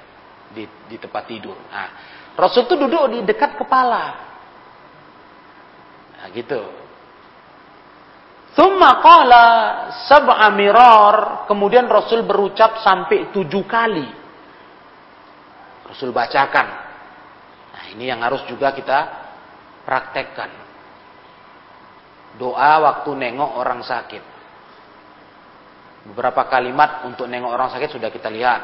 di, 0.52 0.64
di 0.88 0.96
tempat 0.98 1.30
tidur. 1.30 1.56
Nah, 1.70 1.88
Rasul 2.34 2.66
itu 2.66 2.74
duduk 2.74 3.02
di 3.14 3.18
dekat 3.22 3.54
kepala. 3.54 4.04
Nah, 6.18 6.26
gitu. 6.34 6.62
Thumma 8.58 8.98
qala 8.98 9.44
sab'a 10.10 10.50
mirar. 10.50 11.46
Kemudian 11.46 11.86
Rasul 11.86 12.26
berucap 12.26 12.82
sampai 12.82 13.30
tujuh 13.30 13.62
kali. 13.62 14.08
Rasul 15.86 16.10
bacakan. 16.10 16.66
Nah, 17.72 17.84
ini 17.94 18.10
yang 18.10 18.18
harus 18.26 18.42
juga 18.50 18.74
kita 18.74 18.98
praktekkan. 19.86 20.67
Doa 22.38 22.72
waktu 22.78 23.10
nengok 23.18 23.50
orang 23.58 23.82
sakit. 23.82 24.22
Beberapa 26.08 26.46
kalimat 26.46 27.04
untuk 27.04 27.26
nengok 27.26 27.50
orang 27.50 27.68
sakit 27.74 27.90
sudah 27.98 28.08
kita 28.14 28.30
lihat. 28.30 28.62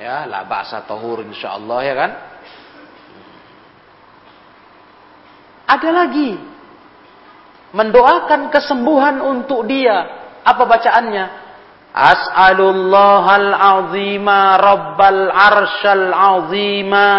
Ya, 0.00 0.24
la 0.24 0.48
ba'sa 0.48 0.88
tahur 0.88 1.20
insyaallah 1.22 1.80
ya 1.84 1.94
kan? 1.94 2.10
Ada 5.68 5.90
lagi 5.92 6.32
mendoakan 7.76 8.48
kesembuhan 8.48 9.20
untuk 9.20 9.68
dia. 9.68 10.08
Apa 10.48 10.64
bacaannya? 10.64 11.26
As'alullahal 11.92 13.52
azima 13.52 14.56
rabbal 14.56 15.28
arsyal 15.28 16.08
azima 16.14 17.10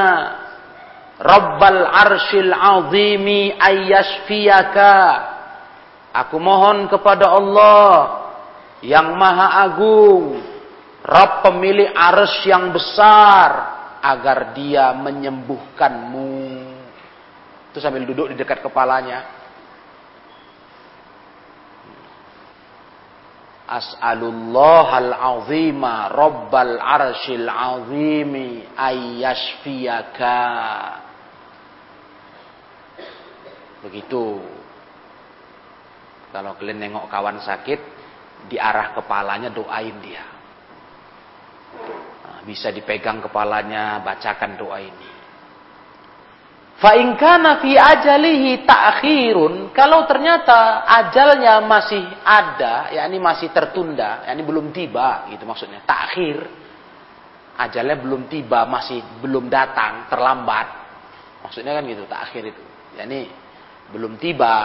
Rabbal 1.19 1.83
arsyil 1.83 2.51
azimi 2.55 3.51
ayyashfiyaka. 3.51 4.95
Aku 6.15 6.39
mohon 6.39 6.87
kepada 6.87 7.27
Allah 7.29 7.91
yang 8.81 9.13
maha 9.19 9.67
agung 9.67 10.39
Rabb 10.99 11.47
pemilik 11.47 11.89
arsh 11.95 12.45
yang 12.45 12.75
besar 12.75 13.51
agar 14.03 14.53
dia 14.53 14.91
menyembuhkanmu. 14.93 16.35
Itu 17.71 17.79
sambil 17.79 18.03
duduk 18.03 18.29
di 18.29 18.35
dekat 18.37 18.61
kepalanya. 18.61 19.23
As'alullahal 23.69 25.13
azima 25.13 26.09
rabbal 26.09 26.77
arshil 26.81 27.49
azimi 27.49 28.65
ayyashfiyaka. 28.75 30.37
Begitu. 33.83 34.43
Kalau 36.29 36.53
kalian 36.59 36.77
nengok 36.77 37.09
kawan 37.09 37.41
sakit, 37.41 37.79
di 38.47 38.55
arah 38.55 38.95
kepalanya 38.95 39.49
doain 39.51 39.97
dia. 39.99 40.23
Nah, 42.23 42.39
bisa 42.45 42.71
dipegang 42.71 43.19
kepalanya, 43.19 43.99
bacakan 44.05 44.51
doa 44.55 44.77
ini. 44.79 45.09
Fa'inkana 46.79 47.59
fi 47.59 47.75
ajalihi 47.75 48.63
ta'khirun. 48.63 49.75
Kalau 49.75 50.07
ternyata 50.07 50.87
ajalnya 50.87 51.59
masih 51.59 51.99
ada, 52.23 52.87
yakni 52.95 53.19
masih 53.19 53.51
tertunda, 53.51 54.23
yakni 54.23 54.47
belum 54.47 54.71
tiba, 54.71 55.27
gitu 55.27 55.43
maksudnya. 55.43 55.83
Takhir. 55.83 56.47
Ajalnya 57.59 57.99
belum 57.99 58.31
tiba, 58.31 58.63
masih 58.63 59.03
belum 59.19 59.51
datang, 59.51 60.07
terlambat. 60.07 60.67
Maksudnya 61.43 61.75
kan 61.75 61.83
gitu, 61.83 62.07
takhir 62.07 62.55
itu. 62.55 62.63
Yakni 62.95 63.27
belum 63.93 64.21
tiba, 64.21 64.55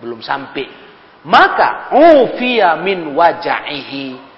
belum 0.00 0.20
sampai. 0.20 0.66
Maka 1.24 1.92
ufiya 1.92 2.76
min 2.80 3.16
wajahihi. 3.16 4.32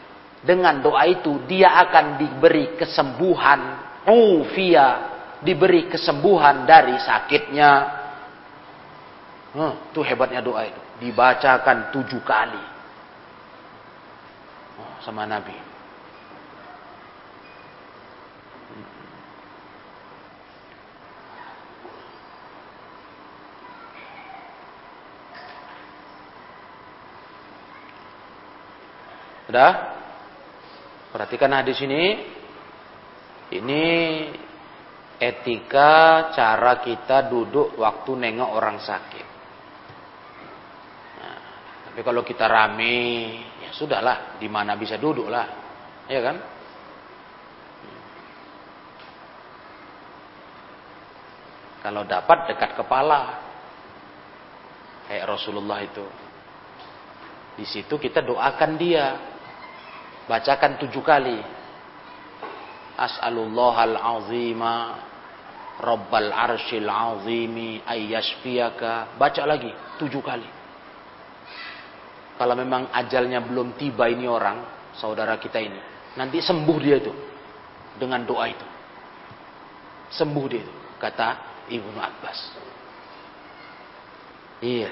Dengan 0.46 0.78
doa 0.78 1.02
itu 1.10 1.42
dia 1.50 1.74
akan 1.82 2.22
diberi 2.22 2.78
kesembuhan. 2.78 3.82
Ufiya 4.06 4.88
diberi 5.42 5.90
kesembuhan 5.90 6.62
dari 6.62 6.94
sakitnya. 7.02 7.70
Hmm, 9.56 9.90
itu 9.90 10.00
hebatnya 10.06 10.38
doa 10.38 10.62
itu. 10.62 10.82
Dibacakan 11.02 11.90
tujuh 11.90 12.22
kali. 12.22 12.64
Oh, 14.78 14.94
sama 15.02 15.26
Nabi. 15.26 15.75
Sudah? 29.46 29.72
Perhatikan 31.14 31.54
hadis 31.54 31.78
ini. 31.80 32.34
Ini 33.46 33.84
etika 35.16 36.28
cara 36.34 36.82
kita 36.82 37.30
duduk 37.30 37.78
waktu 37.78 38.10
nengok 38.18 38.50
orang 38.50 38.82
sakit. 38.82 39.26
Nah, 41.22 41.38
tapi 41.88 42.00
kalau 42.02 42.26
kita 42.26 42.44
rame, 42.50 42.98
ya 43.64 43.70
sudahlah, 43.70 44.36
di 44.36 44.50
mana 44.50 44.74
bisa 44.74 44.98
duduk 44.98 45.30
lah, 45.30 45.46
ya 46.10 46.20
kan? 46.20 46.36
Kalau 51.86 52.02
dapat 52.02 52.50
dekat 52.50 52.74
kepala, 52.74 53.46
kayak 55.06 55.24
Rasulullah 55.30 55.86
itu. 55.86 56.02
Di 57.56 57.64
situ 57.64 57.94
kita 57.94 58.26
doakan 58.26 58.74
dia, 58.74 59.35
bacakan 60.26 60.78
tujuh 60.82 61.02
kali. 61.02 61.38
As'alullah 62.96 63.74
al-azima 63.84 64.74
Rabbal 65.76 66.32
arshil 66.32 66.88
azimi 66.88 67.84
ayyashfiyaka. 67.84 69.20
Baca 69.20 69.42
lagi 69.44 69.68
tujuh 70.00 70.24
kali. 70.24 70.48
Kalau 72.36 72.54
memang 72.56 72.88
ajalnya 72.92 73.40
belum 73.44 73.76
tiba 73.80 74.08
ini 74.08 74.28
orang, 74.28 74.90
saudara 74.96 75.36
kita 75.40 75.60
ini. 75.60 75.80
Nanti 76.16 76.40
sembuh 76.40 76.78
dia 76.80 76.96
itu. 76.96 77.12
Dengan 77.96 78.24
doa 78.24 78.44
itu. 78.48 78.66
Sembuh 80.12 80.44
dia 80.48 80.60
itu. 80.64 80.72
Kata 80.96 81.28
Ibnu 81.68 81.96
Abbas. 82.00 82.40
Iya. 84.64 84.90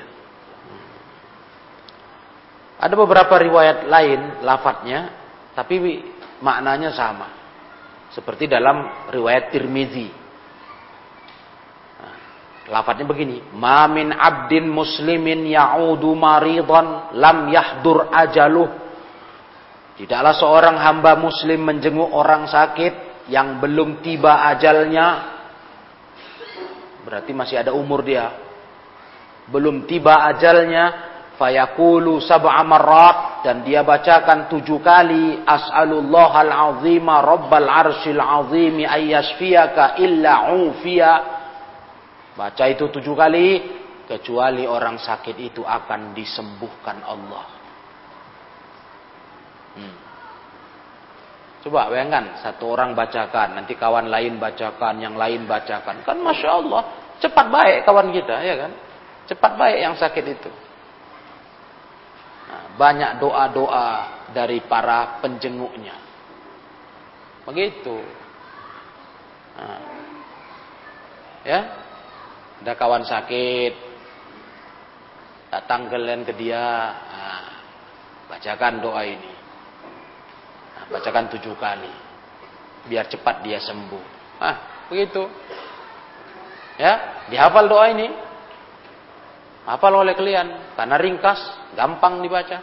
Ada 2.76 2.94
beberapa 3.00 3.40
riwayat 3.40 3.88
lain 3.88 4.44
lafadznya, 4.44 5.08
tapi 5.54 6.02
maknanya 6.42 6.90
sama. 6.92 7.28
Seperti 8.12 8.46
dalam 8.46 9.10
riwayat 9.10 9.50
Tirmizi. 9.50 10.06
Nah, 11.98 12.16
lafadznya 12.70 13.06
begini, 13.10 13.42
"Ma 13.58 13.90
min 13.90 14.14
'abdin 14.14 14.70
muslimin 14.70 15.50
ya'udu 15.50 16.14
maridan 16.14 17.16
lam 17.18 17.50
yahdur 17.50 18.10
ajaluh." 18.14 18.70
Tidaklah 19.94 20.34
seorang 20.34 20.76
hamba 20.78 21.14
muslim 21.18 21.70
menjenguk 21.70 22.10
orang 22.10 22.50
sakit 22.50 23.26
yang 23.30 23.62
belum 23.62 24.02
tiba 24.02 24.46
ajalnya 24.50 25.34
Berarti 27.04 27.36
masih 27.36 27.60
ada 27.60 27.76
umur 27.76 28.00
dia. 28.00 28.32
Belum 29.52 29.84
tiba 29.84 30.24
ajalnya. 30.32 31.12
Fayaqulu 31.36 32.22
sab'a 32.22 32.62
marrat. 32.62 33.42
Dan 33.44 33.66
dia 33.66 33.84
bacakan 33.84 34.48
tujuh 34.48 34.80
kali. 34.80 35.42
As'alullah 35.44 36.30
al-azima 36.44 37.20
rabbal 37.20 37.68
arshil 37.68 38.20
azimi 38.20 38.88
ayyashfiyaka 38.88 40.00
illa 40.00 40.54
ufiya. 40.54 41.12
Baca 42.34 42.64
itu 42.66 42.88
tujuh 42.88 43.14
kali. 43.14 43.48
Kecuali 44.04 44.68
orang 44.68 45.00
sakit 45.00 45.36
itu 45.40 45.64
akan 45.64 46.12
disembuhkan 46.12 47.00
Allah. 47.04 47.44
Hmm. 49.74 49.94
Coba 51.64 51.88
bayangkan, 51.88 52.44
satu 52.44 52.76
orang 52.76 52.92
bacakan, 52.92 53.56
nanti 53.56 53.72
kawan 53.72 54.12
lain 54.12 54.36
bacakan, 54.36 55.00
yang 55.00 55.16
lain 55.16 55.48
bacakan. 55.48 56.04
Kan 56.04 56.20
Masya 56.20 56.60
Allah, 56.60 56.82
cepat 57.24 57.48
baik 57.48 57.88
kawan 57.88 58.12
kita, 58.12 58.36
ya 58.44 58.54
kan? 58.60 58.72
Cepat 59.24 59.52
baik 59.56 59.78
yang 59.80 59.96
sakit 59.96 60.24
itu. 60.28 60.50
Nah, 62.74 62.80
banyak 62.80 63.22
doa-doa 63.22 63.90
dari 64.34 64.58
para 64.66 65.22
penjenguknya. 65.22 65.94
Begitu. 67.46 68.02
Nah, 69.54 69.80
ya, 71.46 71.60
ada 72.66 72.72
kawan 72.74 73.06
sakit, 73.06 73.72
datang 75.54 75.86
kalian 75.86 76.26
ke 76.26 76.34
dia, 76.34 76.66
nah, 76.98 77.46
bacakan 78.26 78.82
doa 78.82 79.02
ini. 79.06 79.32
Bacakan 80.90 81.30
tujuh 81.30 81.54
kali. 81.56 81.94
Biar 82.90 83.06
cepat 83.06 83.40
dia 83.46 83.62
sembuh. 83.62 84.04
Ah, 84.42 84.84
begitu. 84.90 85.24
Ya, 86.76 87.24
dihafal 87.30 87.70
doa 87.70 87.86
ini. 87.94 88.10
Hafal 89.64 89.94
oleh 89.96 90.12
kalian. 90.12 90.76
Karena 90.76 91.00
ringkas, 91.00 91.40
gampang 91.74 92.22
dibaca. 92.24 92.58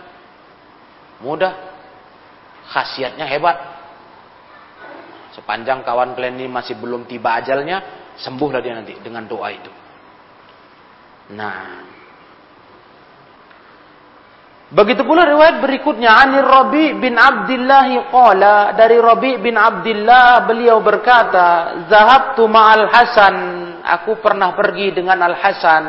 Mudah. 1.21 1.53
Khasiatnya 2.71 3.27
hebat. 3.27 3.57
Sepanjang 5.31 5.83
kawan 5.87 6.15
kalian 6.15 6.43
ini 6.43 6.47
masih 6.51 6.75
belum 6.75 7.07
tiba 7.07 7.39
ajalnya, 7.39 7.83
sembuhlah 8.19 8.59
dia 8.59 8.75
nanti 8.75 8.99
dengan 8.99 9.23
doa 9.27 9.47
itu. 9.47 9.71
Nah, 11.31 11.91
Begitu 14.71 15.03
pula 15.03 15.27
riwayat 15.27 15.59
berikutnya 15.59 16.15
Anir 16.15 16.47
Rabi 16.47 16.95
bin 16.95 17.19
Abdullah 17.19 18.07
qala 18.07 18.71
dari 18.71 19.03
Rabi 19.03 19.35
bin 19.43 19.59
Abdullah 19.59 20.47
beliau 20.47 20.79
berkata 20.79 21.75
Zahabtu 21.91 22.47
ma'al 22.47 22.87
Hasan 22.87 23.35
aku 23.83 24.23
pernah 24.23 24.55
pergi 24.55 24.95
dengan 24.95 25.19
Al 25.27 25.35
Hasan 25.35 25.85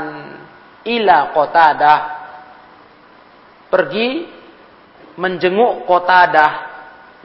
ila 0.82 1.30
Qatadah 1.30 2.21
pergi 3.72 4.28
menjenguk 5.16 5.88
Qatadah 5.88 6.52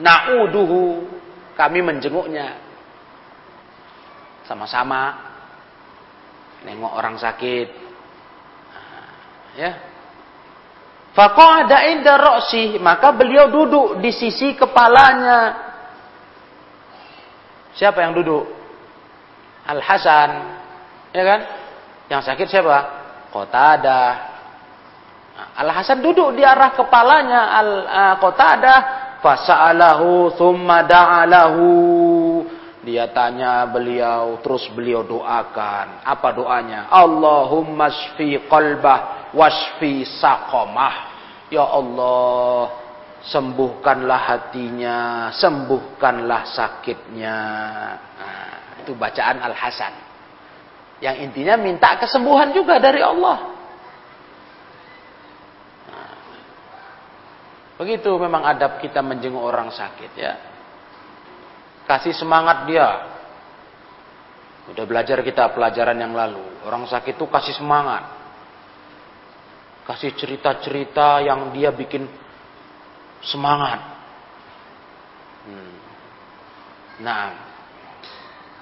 na'uduhu 0.00 1.04
kami 1.52 1.84
menjenguknya 1.84 2.56
sama-sama 4.48 5.28
nengok 6.64 6.92
orang 6.96 7.20
sakit 7.20 7.68
ya 9.60 9.88
Faqa'ada 11.18 11.90
inda 11.90 12.14
ra'si, 12.14 12.78
maka 12.78 13.10
beliau 13.10 13.50
duduk 13.50 13.98
di 13.98 14.14
sisi 14.14 14.54
kepalanya. 14.54 15.66
Siapa 17.74 18.06
yang 18.06 18.14
duduk? 18.14 18.46
Al 19.66 19.82
Hasan, 19.82 20.30
ya 21.10 21.22
kan? 21.26 21.40
Yang 22.06 22.22
sakit 22.22 22.46
siapa? 22.46 22.78
Qatadah. 23.34 24.27
Al 25.38 25.70
Hasan 25.70 26.02
duduk 26.02 26.34
di 26.34 26.42
arah 26.42 26.74
kepalanya 26.74 27.54
Al 27.54 27.70
Qatadah, 28.18 28.78
fasa'alahu 29.22 30.34
thumma 30.34 30.82
da'alahu. 30.82 31.66
Dia 32.82 33.10
tanya 33.12 33.68
beliau, 33.68 34.40
terus 34.40 34.64
beliau 34.72 35.04
doakan. 35.04 36.02
Apa 36.02 36.32
doanya? 36.32 36.88
Allahumma 36.88 37.90
shfi 37.92 38.48
qalbah 38.48 39.30
wasfi 39.36 40.08
saqamah. 40.08 41.20
Ya 41.52 41.68
Allah, 41.68 42.72
sembuhkanlah 43.28 44.20
hatinya, 44.30 45.28
sembuhkanlah 45.36 46.48
sakitnya. 46.48 47.38
Nah, 47.98 48.52
itu 48.80 48.96
bacaan 48.96 49.36
Al-Hasan. 49.42 49.94
Yang 51.04 51.16
intinya 51.28 51.54
minta 51.60 51.98
kesembuhan 52.00 52.56
juga 52.56 52.80
dari 52.80 53.04
Allah. 53.04 53.57
Begitu 57.78 58.10
memang 58.18 58.42
adab 58.44 58.82
kita 58.82 59.00
menjenguk 59.00 59.40
orang 59.40 59.70
sakit 59.70 60.12
ya. 60.18 60.34
Kasih 61.88 62.12
semangat 62.12 62.68
dia. 62.68 62.88
Udah 64.68 64.84
belajar 64.84 65.24
kita 65.24 65.48
pelajaran 65.56 65.96
yang 65.96 66.12
lalu. 66.12 66.44
Orang 66.68 66.84
sakit 66.84 67.16
itu 67.16 67.24
kasih 67.24 67.56
semangat 67.56 68.18
kasih 69.88 70.12
cerita-cerita 70.12 71.24
yang 71.24 71.48
dia 71.56 71.72
bikin 71.72 72.04
semangat. 73.24 73.80
Hmm. 75.48 75.74
Nah, 77.00 77.24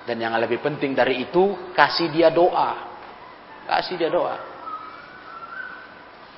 dan 0.06 0.22
yang 0.22 0.38
lebih 0.38 0.62
penting 0.62 0.94
dari 0.94 1.26
itu, 1.26 1.74
kasih 1.74 2.14
dia 2.14 2.30
doa. 2.30 2.78
Kasih 3.66 3.98
dia 3.98 4.06
doa. 4.06 4.38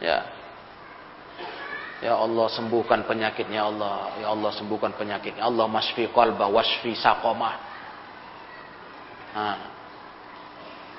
Ya. 0.01 0.25
Ya 1.99 2.15
Allah 2.15 2.47
sembuhkan 2.55 3.03
penyakitnya 3.11 3.67
Allah. 3.67 4.15
Ya 4.23 4.31
Allah 4.31 4.55
sembuhkan 4.55 4.95
penyakitnya 4.95 5.43
Allah 5.43 5.67
masfi 5.67 6.07
qalba 6.15 6.47
wasfi 6.47 6.95
saqamah. 6.95 7.55
Nah. 9.35 9.59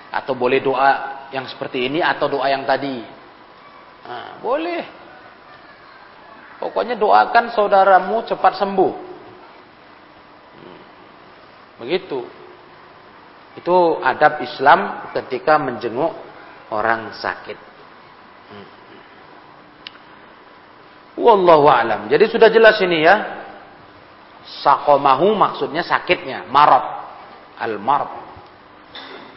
Atau 0.10 0.34
boleh 0.36 0.60
doa 0.60 0.90
yang 1.32 1.46
seperti 1.48 1.86
ini 1.88 2.04
atau 2.04 2.28
doa 2.28 2.50
yang 2.52 2.66
tadi. 2.68 3.00
Nah, 4.04 4.42
boleh. 4.44 4.84
Pokoknya 6.60 7.00
doakan 7.00 7.56
saudaramu 7.56 8.26
cepat 8.28 8.60
sembuh. 8.60 8.94
Hmm. 10.60 10.80
Begitu. 11.80 12.20
Itu 13.56 14.04
adab 14.04 14.44
Islam 14.44 15.08
ketika 15.16 15.56
menjenguk 15.56 16.12
orang 16.76 17.16
sakit. 17.16 17.69
Wallahu 21.20 21.68
alam. 21.68 22.08
Jadi 22.08 22.32
sudah 22.32 22.48
jelas 22.48 22.80
ini 22.80 23.04
ya. 23.04 23.44
Sakomahu 24.64 25.36
maksudnya 25.36 25.84
sakitnya, 25.84 26.48
marot. 26.48 26.86
Al-marot. 27.60 28.24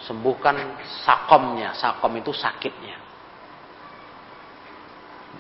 Sembuhkan 0.07 0.79
sakomnya. 1.03 1.75
Sakom 1.75 2.15
itu 2.15 2.31
sakitnya. 2.31 3.03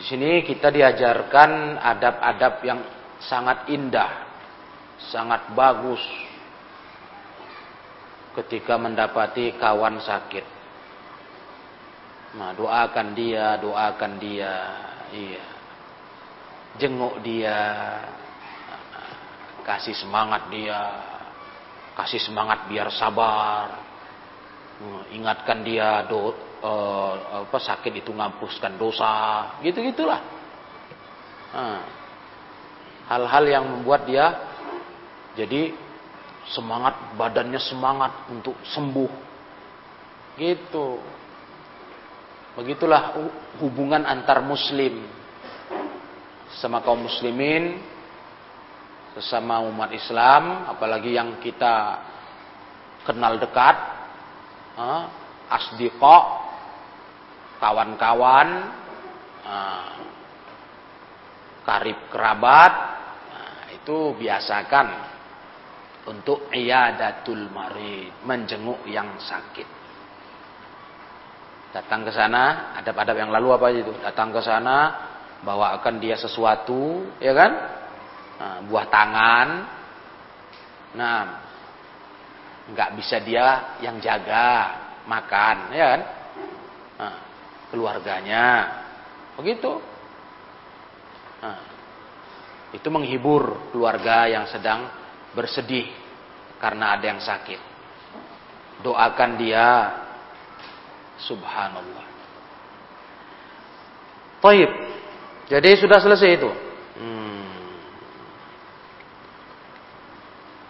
Di 0.03 0.05
sini 0.09 0.43
kita 0.43 0.75
diajarkan 0.75 1.79
adab-adab 1.79 2.55
yang 2.67 2.81
sangat 3.23 3.71
indah, 3.71 4.11
sangat 5.15 5.55
bagus 5.55 6.03
ketika 8.35 8.75
mendapati 8.81 9.55
kawan 9.63 10.03
sakit. 10.03 10.43
Nah, 12.35 12.51
doakan 12.57 13.09
dia, 13.15 13.61
doakan 13.61 14.13
dia. 14.19 14.55
Iya 15.13 15.52
jenguk 16.81 17.21
dia, 17.21 17.59
kasih 19.67 19.93
semangat 19.97 20.49
dia, 20.49 20.81
kasih 21.93 22.21
semangat 22.21 22.65
biar 22.69 22.89
sabar, 22.89 23.77
ingatkan 25.13 25.61
dia 25.63 26.09
do, 26.09 26.33
uh, 26.65 27.45
apa 27.45 27.59
sakit 27.61 28.03
itu 28.03 28.11
ngampuskan 28.11 28.81
dosa, 28.81 29.13
gitu 29.61 29.85
gitulah. 29.85 30.21
Hal-hal 33.13 33.45
yang 33.45 33.65
membuat 33.69 34.09
dia 34.09 34.33
jadi 35.37 35.77
semangat 36.49 36.97
badannya 37.21 37.61
semangat 37.61 38.33
untuk 38.33 38.57
sembuh, 38.65 39.13
gitu. 40.41 40.97
Begitulah 42.57 43.17
hubungan 43.61 44.05
antar 44.05 44.41
muslim 44.45 45.22
sama 46.61 46.85
kaum 46.85 47.09
muslimin, 47.09 47.81
sesama 49.17 49.61
umat 49.69 49.93
Islam, 49.93 50.69
apalagi 50.73 51.13
yang 51.17 51.41
kita 51.41 52.01
kenal 53.05 53.37
dekat, 53.37 53.77
eh, 54.77 55.03
asdiqo, 55.53 56.19
kawan-kawan, 57.61 58.49
eh, 59.45 59.93
karib 61.63 61.99
kerabat, 62.11 62.73
nah, 63.31 63.63
itu 63.71 64.17
biasakan 64.19 64.87
untuk 66.11 66.51
iyadatul 66.51 67.47
marid, 67.55 68.27
menjenguk 68.27 68.83
yang 68.91 69.15
sakit. 69.23 69.69
Datang 71.73 72.05
ke 72.05 72.13
sana, 72.13 72.75
adab-adab 72.83 73.17
yang 73.17 73.31
lalu 73.33 73.49
apa 73.55 73.67
itu? 73.71 73.93
Datang 74.03 74.35
ke 74.35 74.43
sana, 74.45 74.77
bawakan 75.43 75.99
dia 75.99 76.15
sesuatu, 76.19 77.11
ya 77.19 77.35
kan? 77.35 77.53
Nah, 78.39 78.57
buah 78.67 78.87
tangan. 78.91 79.49
Nah, 80.99 81.19
nggak 82.73 82.91
bisa 82.99 83.19
dia 83.23 83.79
yang 83.83 83.99
jaga 83.99 84.79
makan, 85.07 85.57
ya 85.75 85.87
kan? 85.95 86.03
Nah, 86.99 87.17
keluarganya, 87.75 88.47
begitu. 89.35 89.83
Nah, 91.43 91.59
itu 92.73 92.89
menghibur 92.89 93.75
keluarga 93.75 94.31
yang 94.31 94.47
sedang 94.47 94.87
bersedih 95.35 95.91
karena 96.63 96.95
ada 96.95 97.05
yang 97.11 97.21
sakit. 97.21 97.61
Doakan 98.87 99.31
dia, 99.39 99.69
subhanallah. 101.19 102.07
Taib. 104.43 104.71
Jadi 105.51 105.71
sudah 105.79 105.99
selesai 105.99 106.31
itu. 106.39 106.51
Hmm. 106.99 107.47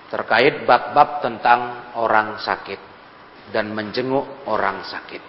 Terkait 0.09 0.65
bab-bab 0.65 1.21
tentang 1.25 1.93
orang 1.97 2.41
sakit 2.41 2.81
dan 3.53 3.73
menjenguk 3.73 4.25
orang 4.49 4.85
sakit. 4.85 5.21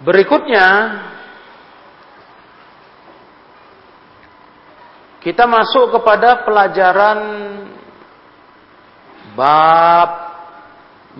Berikutnya 0.00 0.66
kita 5.20 5.44
masuk 5.44 6.00
kepada 6.00 6.40
pelajaran 6.48 7.20
bab 9.36 10.10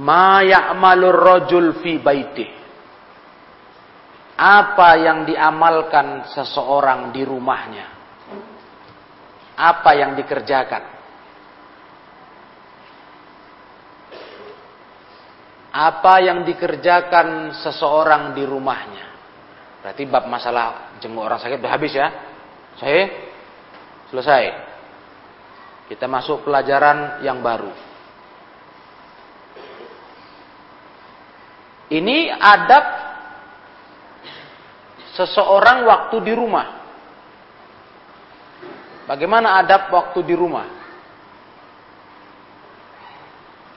ma 0.00 0.40
ya'malur 0.40 1.20
rajul 1.20 1.76
fi 1.84 2.00
baitih 2.00 2.59
apa 4.40 4.96
yang 4.96 5.28
diamalkan 5.28 6.32
seseorang 6.32 7.12
di 7.12 7.20
rumahnya. 7.28 7.86
Apa 9.52 9.92
yang 9.92 10.16
dikerjakan. 10.16 10.96
Apa 15.76 16.14
yang 16.24 16.48
dikerjakan 16.48 17.52
seseorang 17.60 18.32
di 18.32 18.48
rumahnya. 18.48 19.12
Berarti 19.84 20.08
bab 20.08 20.24
masalah 20.24 20.96
jenguk 21.04 21.20
orang 21.20 21.36
sakit 21.36 21.60
sudah 21.60 21.72
habis 21.76 21.92
ya. 21.92 22.08
Saya 22.80 23.12
selesai. 24.08 24.44
Kita 25.92 26.08
masuk 26.08 26.48
pelajaran 26.48 27.20
yang 27.20 27.44
baru. 27.44 27.76
Ini 31.92 32.32
adab 32.40 33.09
seseorang 35.20 35.84
waktu 35.84 36.16
di 36.24 36.32
rumah. 36.32 36.80
Bagaimana 39.04 39.60
adab 39.60 39.92
waktu 39.92 40.24
di 40.24 40.32
rumah? 40.32 40.66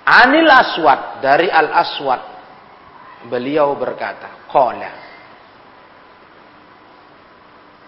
Anil 0.04 0.52
Aswad 0.52 1.24
dari 1.24 1.48
Al 1.48 1.70
Aswad 1.74 2.22
beliau 3.28 3.76
berkata, 3.76 4.48
qala 4.52 5.04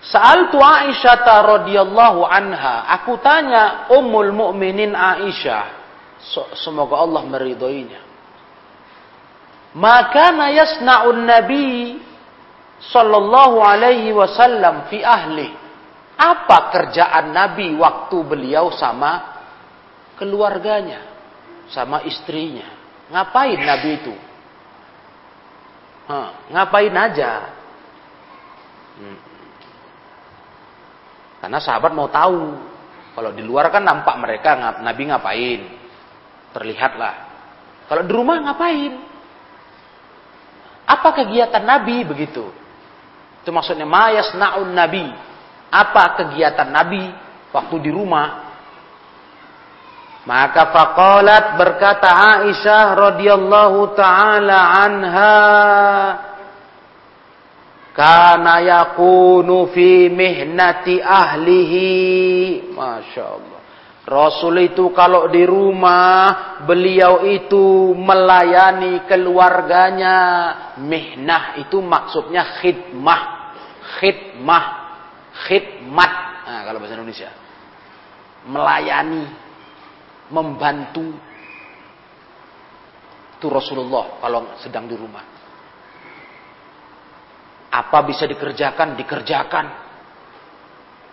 Sa'altu 0.06 0.62
Aisyah 0.62 1.26
radhiyallahu 1.26 2.30
anha, 2.30 2.86
aku 2.94 3.18
tanya 3.26 3.90
Ummul 3.90 4.30
Mukminin 4.38 4.94
Aisyah, 4.94 5.66
semoga 6.62 7.02
Allah 7.02 7.26
meridhoinya. 7.26 8.06
Maka 9.76 10.30
yasna'un 10.56 11.26
Nabi 11.26 12.00
Sallallahu 12.80 13.64
alaihi 13.64 14.12
wasallam 14.12 14.92
fi 14.92 15.00
ahli. 15.02 15.48
Apa 16.16 16.72
kerjaan 16.72 17.36
Nabi 17.36 17.76
waktu 17.76 18.18
beliau 18.24 18.72
sama 18.72 19.36
keluarganya, 20.16 21.04
sama 21.72 22.04
istrinya? 22.08 22.68
Ngapain 23.12 23.60
Nabi 23.60 23.90
itu? 24.00 24.16
Hah, 26.08 26.30
ngapain 26.54 26.96
aja? 26.96 27.32
Hmm. 28.96 29.20
Karena 31.44 31.60
sahabat 31.60 31.92
mau 31.92 32.08
tahu. 32.08 32.56
Kalau 33.16 33.32
di 33.32 33.44
luar 33.44 33.72
kan 33.72 33.84
nampak 33.84 34.16
mereka 34.20 34.56
Nabi 34.82 35.04
ngapain. 35.12 35.62
Terlihatlah. 36.56 37.16
Kalau 37.92 38.02
di 38.08 38.12
rumah 38.12 38.40
ngapain? 38.40 38.94
Apa 40.86 41.10
kegiatan 41.12 41.64
Nabi 41.66 42.06
begitu? 42.06 42.65
Itu 43.46 43.54
maksudnya 43.54 43.86
mayas 43.86 44.34
naun 44.34 44.74
nabi. 44.74 45.06
Apa 45.70 46.18
kegiatan 46.18 46.66
nabi 46.66 47.14
waktu 47.54 47.78
di 47.78 47.94
rumah? 47.94 48.42
Maka 50.26 50.74
faqalat 50.74 51.54
berkata 51.54 52.10
Aisyah 52.42 52.98
radhiyallahu 52.98 53.94
taala 53.94 54.58
anha 54.82 55.38
kana 57.94 58.66
yakunu 58.66 59.70
fi 59.70 60.10
mihnati 60.10 60.98
ahlihi. 60.98 61.94
Masya 62.74 63.24
Allah. 63.30 63.62
Rasul 64.10 64.74
itu 64.74 64.90
kalau 64.90 65.30
di 65.30 65.46
rumah 65.46 66.58
beliau 66.66 67.22
itu 67.30 67.94
melayani 67.94 69.06
keluarganya. 69.06 70.18
Mihnah 70.82 71.62
itu 71.62 71.78
maksudnya 71.78 72.58
khidmah 72.66 73.35
khidmah, 74.00 74.66
khidmat. 75.48 76.12
Nah, 76.46 76.62
kalau 76.68 76.78
bahasa 76.80 76.96
Indonesia. 76.98 77.30
Melayani, 78.46 79.24
membantu. 80.30 81.16
Itu 83.36 83.48
Rasulullah 83.52 84.22
kalau 84.22 84.56
sedang 84.62 84.88
di 84.88 84.96
rumah. 84.96 85.24
Apa 87.76 88.00
bisa 88.08 88.24
dikerjakan? 88.24 88.96
Dikerjakan. 88.96 89.66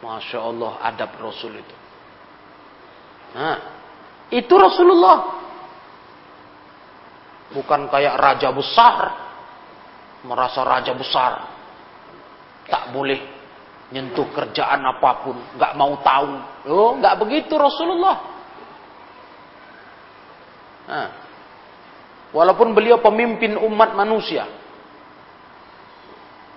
Masya 0.02 0.38
Allah 0.38 0.72
adab 0.82 1.10
Rasul 1.18 1.58
itu. 1.58 1.76
Nah, 3.34 3.58
itu 4.30 4.54
Rasulullah. 4.54 5.42
Bukan 7.52 7.90
kayak 7.90 8.14
raja 8.16 8.48
besar. 8.54 8.96
Merasa 10.22 10.62
raja 10.62 10.94
besar 10.94 11.51
tak 12.68 12.94
boleh 12.94 13.20
nyentuh 13.92 14.26
kerjaan 14.32 14.80
apa 14.82 15.10
pun, 15.22 15.36
nggak 15.56 15.72
mau 15.76 16.00
tahu. 16.00 16.32
Oh, 16.72 16.92
nggak 16.96 17.18
begitu 17.20 17.52
Rasulullah. 17.54 18.16
Nah, 20.88 21.08
walaupun 22.32 22.72
beliau 22.72 22.98
pemimpin 23.04 23.54
umat 23.60 23.92
manusia, 23.92 24.48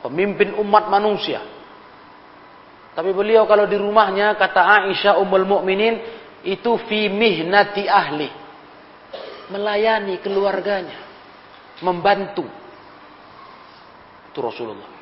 pemimpin 0.01 0.55
umat 0.63 0.87
manusia, 0.87 1.43
tapi 2.95 3.11
beliau 3.11 3.43
kalau 3.43 3.67
di 3.67 3.75
rumahnya 3.75 4.39
kata 4.39 4.87
Aisyah 4.87 5.19
Ummul 5.19 5.43
Mukminin 5.43 5.99
itu 6.47 6.79
fi 6.87 7.11
mihnati 7.11 7.83
ahli. 7.91 8.31
Melayani 9.45 10.17
keluarganya, 10.25 10.97
membantu. 11.83 12.47
Itu 14.31 14.39
Rasulullah. 14.41 14.94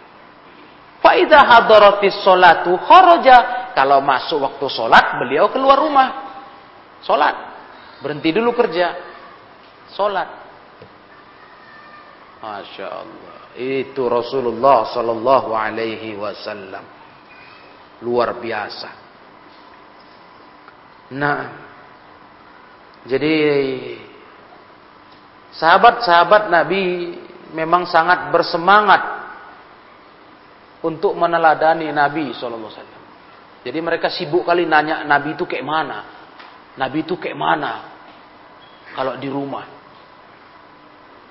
Faida 1.03 1.43
hadaratis 1.43 2.23
solatu 2.23 2.79
kharaja. 2.79 3.67
Kalau 3.75 3.99
masuk 3.99 4.39
waktu 4.39 4.65
solat, 4.71 5.19
beliau 5.19 5.51
keluar 5.51 5.83
rumah. 5.83 6.09
Solat. 7.03 7.35
Berhenti 7.99 8.31
dulu 8.31 8.55
kerja. 8.55 8.95
Solat. 9.91 10.29
Masya 12.39 12.87
Allah. 12.87 13.35
Itu 13.59 14.07
Rasulullah 14.07 14.89
Sallallahu 14.95 15.51
Alaihi 15.51 16.15
Wasallam 16.15 16.83
luar 18.03 18.35
biasa. 18.39 18.89
Nah, 21.13 21.39
jadi 23.07 23.35
sahabat-sahabat 25.55 26.51
Nabi 26.51 27.15
memang 27.55 27.87
sangat 27.87 28.33
bersemangat 28.33 29.22
untuk 30.83 31.15
meneladani 31.15 31.89
Nabi 31.89 32.35
Wasallam. 32.35 33.01
Jadi 33.63 33.79
mereka 33.79 34.11
sibuk 34.11 34.43
kali 34.43 34.67
nanya 34.67 35.07
Nabi 35.07 35.39
itu 35.39 35.47
kayak 35.47 35.63
mana, 35.63 35.99
Nabi 36.75 37.07
itu 37.07 37.15
kayak 37.15 37.39
mana 37.39 37.73
kalau 38.93 39.15
di 39.15 39.31
rumah. 39.31 39.65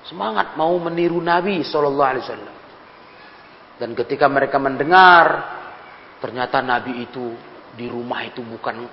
Semangat 0.03 0.57
mau 0.59 0.73
meniru 0.81 1.21
Nabi 1.21 1.61
Wasallam. 1.63 2.55
Dan 3.73 3.97
ketika 3.97 4.29
mereka 4.29 4.61
mendengar 4.61 5.61
Ternyata 6.23 6.63
Nabi 6.63 7.03
itu 7.03 7.35
di 7.75 7.91
rumah 7.91 8.23
itu 8.23 8.39
bukan 8.47 8.87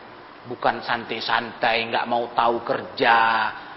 bukan 0.50 0.82
santai-santai, 0.82 1.86
nggak 1.86 2.10
mau 2.10 2.34
tahu 2.34 2.66
kerja, 2.66 3.18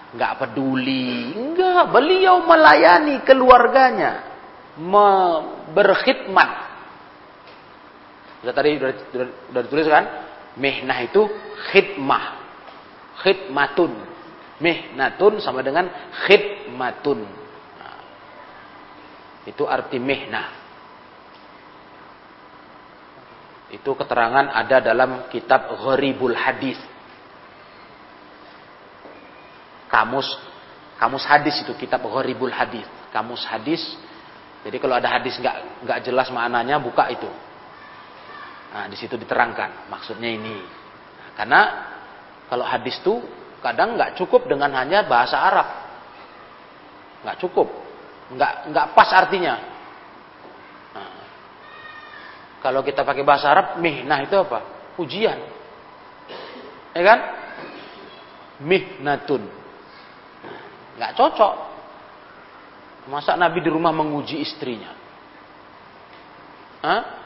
nggak 0.10 0.34
peduli. 0.42 1.38
Enggak, 1.38 1.94
beliau 1.94 2.42
melayani 2.50 3.22
keluarganya, 3.22 4.26
berkhidmat. 5.70 6.63
Sudah 8.44 8.52
tadi 8.60 8.76
sudah, 8.76 9.64
ditulis 9.64 9.88
kan? 9.88 10.04
Mihnah 10.60 11.00
itu 11.08 11.32
khidmah. 11.72 12.44
Khidmatun. 13.24 13.96
Mihnatun 14.60 15.40
sama 15.40 15.64
dengan 15.64 15.88
khidmatun. 16.28 17.24
Nah, 17.24 18.00
itu 19.48 19.64
arti 19.64 19.96
mihnah. 19.96 20.60
Itu 23.72 23.96
keterangan 23.96 24.52
ada 24.52 24.84
dalam 24.84 25.32
kitab 25.32 25.72
Gharibul 25.80 26.36
Hadis. 26.36 26.76
Kamus 29.88 30.28
kamus 31.00 31.24
hadis 31.24 31.64
itu 31.64 31.72
kitab 31.80 32.04
Gharibul 32.04 32.52
Hadis. 32.52 32.84
Kamus 33.16 33.48
hadis. 33.48 33.80
Jadi 34.68 34.84
kalau 34.84 35.00
ada 35.00 35.08
hadis 35.08 35.40
nggak 35.40 35.88
nggak 35.88 36.00
jelas 36.04 36.28
maknanya 36.28 36.76
buka 36.76 37.08
itu. 37.08 37.32
Nah, 38.74 38.90
di 38.90 38.98
situ 38.98 39.14
diterangkan 39.16 39.88
maksudnya 39.88 40.30
ini. 40.34 40.82
karena 41.34 41.62
kalau 42.50 42.62
hadis 42.62 43.02
itu 43.02 43.22
kadang 43.62 43.98
nggak 43.98 44.14
cukup 44.18 44.46
dengan 44.46 44.70
hanya 44.78 45.06
bahasa 45.06 45.38
Arab. 45.42 45.68
Nggak 47.26 47.38
cukup. 47.42 47.68
Nggak 48.34 48.54
nggak 48.70 48.88
pas 48.94 49.10
artinya. 49.14 49.56
Kalau 52.64 52.80
kita 52.80 53.04
pakai 53.04 53.28
bahasa 53.28 53.52
Arab, 53.52 53.68
mihnah 53.84 54.24
itu 54.24 54.40
apa? 54.40 54.60
Ujian. 54.96 55.36
Ya 56.96 57.02
kan? 57.04 57.20
Mihnatun. 58.64 59.44
Nggak 60.96 61.12
cocok. 61.20 61.54
Masa 63.12 63.36
Nabi 63.36 63.60
di 63.60 63.68
rumah 63.68 63.92
menguji 63.92 64.40
istrinya? 64.40 64.96
Hah? 66.88 67.23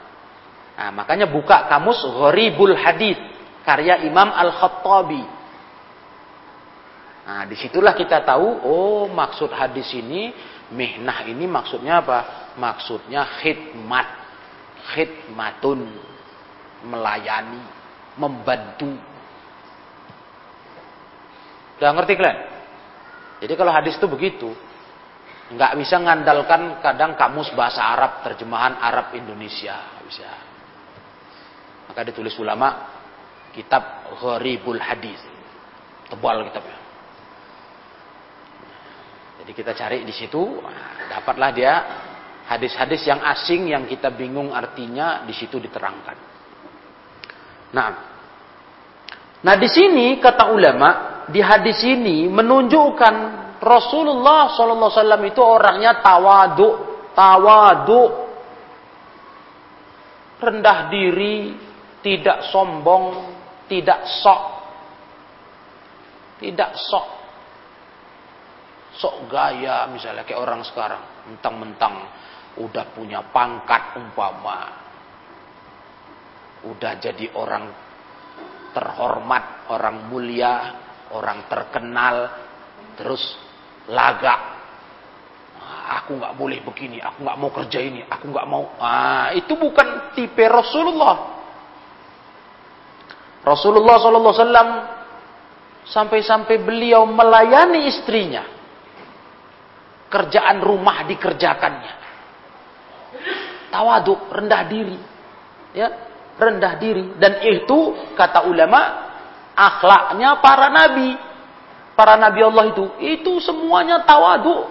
Nah, 0.78 0.94
makanya 0.94 1.26
buka 1.26 1.66
kamus 1.66 1.98
Gharibul 2.06 2.78
Hadith 2.78 3.18
karya 3.66 4.06
Imam 4.06 4.30
Al-Khattabi. 4.30 5.22
Nah, 7.26 7.42
di 7.50 7.58
situlah 7.58 7.98
kita 7.98 8.22
tahu, 8.22 8.62
oh 8.62 9.04
maksud 9.10 9.50
hadis 9.50 9.90
ini, 9.92 10.30
mihnah 10.70 11.26
ini 11.26 11.50
maksudnya 11.50 11.98
apa? 12.00 12.18
Maksudnya 12.56 13.26
khidmat 13.42 14.06
khidmatun 14.94 15.82
melayani, 16.86 17.60
membantu. 18.16 18.94
Udah 21.76 21.90
ngerti 21.90 22.12
kalian? 22.16 22.38
Jadi 23.44 23.52
kalau 23.58 23.74
hadis 23.74 23.98
itu 23.98 24.06
begitu, 24.06 24.50
nggak 25.52 25.74
bisa 25.74 26.00
ngandalkan 26.00 26.78
kadang 26.80 27.18
kamus 27.18 27.50
bahasa 27.52 27.82
Arab 27.82 28.22
terjemahan 28.24 28.78
Arab 28.78 29.12
Indonesia 29.12 29.76
bisa. 30.06 30.47
Maka 31.88 32.00
ditulis 32.04 32.36
ulama 32.36 32.88
kitab 33.56 34.12
Gharibul 34.20 34.78
Hadis. 34.78 35.20
Tebal 36.08 36.44
kitabnya. 36.48 36.78
Jadi 39.44 39.52
kita 39.56 39.72
cari 39.72 39.98
di 40.04 40.12
situ, 40.12 40.60
dapatlah 41.08 41.50
dia 41.56 41.72
hadis-hadis 42.48 43.04
yang 43.04 43.20
asing 43.24 43.68
yang 43.68 43.84
kita 43.84 44.08
bingung 44.12 44.52
artinya 44.52 45.24
di 45.24 45.36
situ 45.36 45.60
diterangkan. 45.60 46.16
Nah, 47.72 47.88
nah 49.44 49.54
di 49.60 49.68
sini 49.68 50.16
kata 50.16 50.48
ulama 50.48 50.88
di 51.28 51.44
hadis 51.44 51.84
ini 51.84 52.24
menunjukkan 52.28 53.14
Rasulullah 53.60 54.48
Wasallam 54.48 55.20
itu 55.28 55.44
orangnya 55.44 56.00
tawadu, 56.00 56.68
tawadu, 57.12 58.02
rendah 60.40 60.78
diri, 60.88 61.67
tidak 62.02 62.50
sombong, 62.54 63.34
tidak 63.66 64.06
sok, 64.22 64.42
tidak 66.38 66.74
sok, 66.78 67.06
sok 68.98 69.14
gaya 69.30 69.86
misalnya 69.90 70.22
kayak 70.22 70.42
orang 70.42 70.62
sekarang, 70.66 71.02
mentang-mentang 71.26 71.94
udah 72.58 72.84
punya 72.94 73.22
pangkat 73.30 73.94
umpama, 73.98 74.60
udah 76.66 76.92
jadi 76.98 77.30
orang 77.38 77.70
terhormat, 78.74 79.70
orang 79.70 80.10
mulia, 80.10 80.54
orang 81.14 81.46
terkenal, 81.46 82.16
terus 82.98 83.22
laga. 83.88 84.58
Ah, 85.58 86.02
aku 86.02 86.18
nggak 86.18 86.34
boleh 86.34 86.58
begini, 86.62 86.98
aku 86.98 87.22
nggak 87.22 87.38
mau 87.38 87.50
kerja 87.54 87.78
ini, 87.82 88.00
aku 88.06 88.24
nggak 88.30 88.48
mau. 88.48 88.74
Ah, 88.82 89.30
itu 89.34 89.54
bukan 89.54 90.14
tipe 90.18 90.42
Rasulullah. 90.46 91.37
Rasulullah 93.48 93.96
Wasallam 93.96 94.68
sampai-sampai 95.88 96.60
beliau 96.60 97.08
melayani 97.08 97.88
istrinya. 97.88 98.44
Kerjaan 100.08 100.64
rumah 100.64 101.04
dikerjakannya 101.04 102.08
tawadu, 103.70 104.16
rendah 104.32 104.62
diri. 104.66 104.98
Ya, 105.76 105.88
rendah 106.40 106.74
diri 106.80 107.14
dan 107.20 107.44
itu 107.44 107.94
kata 108.16 108.48
ulama 108.48 108.80
akhlaknya 109.52 110.40
para 110.40 110.68
nabi. 110.72 111.14
Para 111.92 112.14
nabi 112.16 112.40
Allah 112.42 112.64
itu 112.72 112.84
itu 113.02 113.32
semuanya 113.44 114.02
tawadu. 114.02 114.66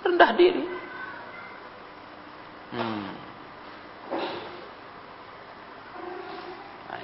Rendah 0.00 0.30
diri. 0.32 0.64
Hmm. 2.70 2.99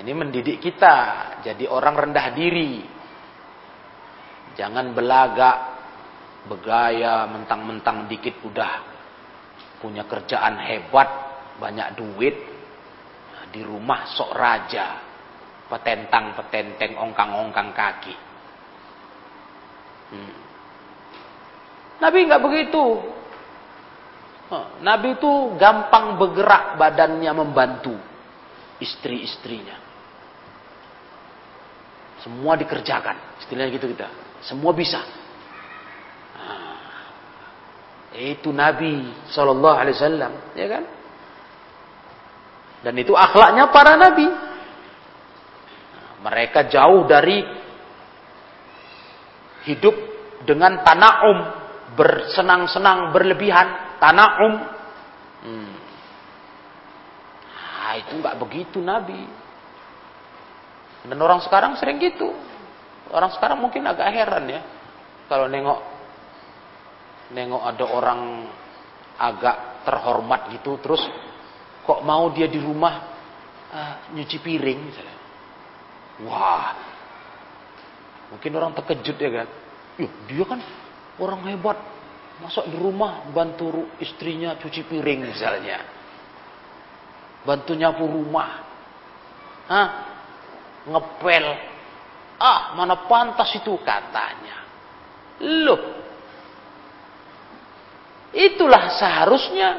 Ini 0.06 0.14
mendidik 0.14 0.62
kita 0.62 0.96
jadi 1.42 1.66
orang 1.66 1.98
rendah 1.98 2.30
diri. 2.30 2.78
Jangan 4.54 4.94
belagak, 4.94 5.58
begaya, 6.46 7.26
mentang-mentang 7.26 8.06
dikit 8.06 8.38
udah 8.46 8.86
punya 9.82 10.06
kerjaan 10.06 10.62
hebat, 10.62 11.10
banyak 11.58 11.98
duit, 11.98 12.38
di 13.50 13.66
rumah 13.66 14.06
sok 14.06 14.30
raja, 14.30 15.02
petentang 15.66 16.38
petenteng 16.38 16.94
ongkang-ongkang 17.02 17.74
kaki. 17.74 18.14
Hmm. 20.14 20.34
Nabi 21.98 22.18
nggak 22.30 22.44
begitu. 22.46 22.84
Nabi 24.86 25.18
itu 25.18 25.58
gampang 25.58 26.14
bergerak 26.14 26.78
badannya 26.78 27.32
membantu 27.34 27.98
istri-istrinya. 28.78 29.85
Semua 32.26 32.58
dikerjakan, 32.58 33.38
istilahnya 33.38 33.70
gitu 33.70 33.86
kita. 33.86 34.10
Semua 34.42 34.74
bisa. 34.74 34.98
Nah, 36.34 36.74
itu 38.18 38.50
Nabi 38.50 39.14
Shallallahu 39.30 39.76
Alaihi 39.78 39.94
Wasallam, 39.94 40.32
ya 40.58 40.66
kan? 40.66 40.84
Dan 42.82 42.98
itu 42.98 43.14
akhlaknya 43.14 43.70
para 43.70 43.94
Nabi. 43.94 44.26
Mereka 46.26 46.66
jauh 46.66 47.06
dari 47.06 47.46
hidup 49.70 49.94
dengan 50.42 50.82
tanaum, 50.82 51.38
bersenang-senang, 51.94 53.14
berlebihan, 53.14 54.02
tanaum. 54.02 54.66
Hmm. 55.46 55.74
Nah, 57.54 57.94
itu 58.02 58.18
nggak 58.18 58.38
begitu 58.42 58.82
Nabi. 58.82 59.45
Dan 61.06 61.18
orang 61.22 61.40
sekarang 61.42 61.78
sering 61.78 62.02
gitu. 62.02 62.34
Orang 63.14 63.30
sekarang 63.34 63.62
mungkin 63.62 63.86
agak 63.86 64.10
heran 64.10 64.44
ya. 64.50 64.60
Kalau 65.30 65.46
nengok 65.46 65.80
nengok 67.34 67.62
ada 67.62 67.84
orang 67.90 68.20
agak 69.18 69.82
terhormat 69.82 70.54
gitu 70.54 70.78
terus 70.78 71.02
kok 71.82 72.02
mau 72.06 72.30
dia 72.30 72.46
di 72.46 72.62
rumah 72.62 72.94
uh, 73.70 73.94
nyuci 74.14 74.38
piring 74.42 74.78
misalnya. 74.82 75.18
Wah. 76.26 76.70
Mungkin 78.34 78.50
orang 78.58 78.74
terkejut 78.74 79.16
ya 79.18 79.30
kan. 79.42 79.48
Yuh, 80.02 80.12
dia 80.26 80.44
kan 80.44 80.60
orang 81.22 81.46
hebat. 81.46 81.78
Masuk 82.36 82.68
di 82.68 82.76
rumah 82.76 83.24
bantu 83.32 83.96
istrinya 83.96 84.60
cuci 84.60 84.84
piring 84.84 85.24
misalnya. 85.24 85.78
Bantu 87.46 87.72
nyapu 87.72 88.04
rumah. 88.04 88.50
Hah? 89.70 89.88
Ngepel. 90.86 91.46
Ah, 92.38 92.76
mana 92.78 93.08
pantas 93.10 93.50
itu 93.58 93.74
katanya. 93.82 94.62
Loh. 95.42 95.82
Itulah 98.36 98.94
seharusnya. 99.00 99.70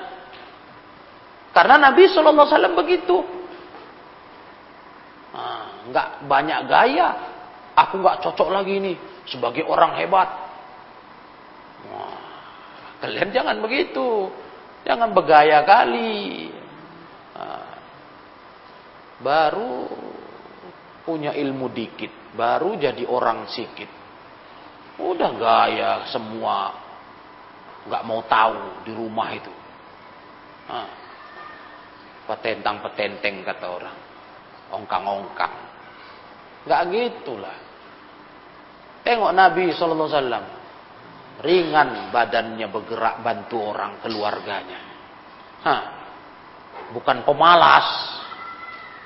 Karena 1.54 1.90
Nabi 1.90 2.06
SAW 2.10 2.78
begitu. 2.78 3.18
Nah, 5.34 6.22
banyak 6.26 6.60
gaya. 6.66 7.10
Aku 7.78 8.02
nggak 8.02 8.26
cocok 8.26 8.50
lagi 8.50 8.74
ini 8.82 8.94
sebagai 9.30 9.62
orang 9.70 10.02
hebat. 10.02 10.30
Wah, 11.94 12.22
kalian 13.06 13.30
jangan 13.30 13.62
begitu. 13.62 14.34
Jangan 14.82 15.14
bergaya 15.14 15.62
kali. 15.62 16.50
Nah, 17.38 17.70
baru 19.22 19.86
punya 21.08 21.32
ilmu 21.32 21.72
dikit, 21.72 22.36
baru 22.36 22.76
jadi 22.76 23.08
orang 23.08 23.48
sikit. 23.48 23.88
Udah 25.00 25.32
gaya 25.40 25.92
semua, 26.12 26.76
nggak 27.88 28.04
mau 28.04 28.20
tahu 28.28 28.84
di 28.84 28.92
rumah 28.92 29.32
itu. 29.32 29.54
Nah, 30.68 30.90
petentang 32.28 32.84
petenteng 32.84 33.40
kata 33.48 33.68
orang, 33.72 33.98
ongkang-ongkang. 34.76 35.56
Nggak 36.68 36.84
gitulah. 36.92 37.58
Tengok 39.08 39.32
Nabi 39.32 39.72
Sallallahu 39.72 40.12
Alaihi. 40.12 40.56
Ringan 41.38 42.12
badannya 42.12 42.68
bergerak 42.68 43.24
bantu 43.24 43.72
orang 43.72 44.04
keluarganya. 44.04 44.82
Hah. 45.64 45.82
Bukan 46.92 47.24
pemalas. 47.24 47.88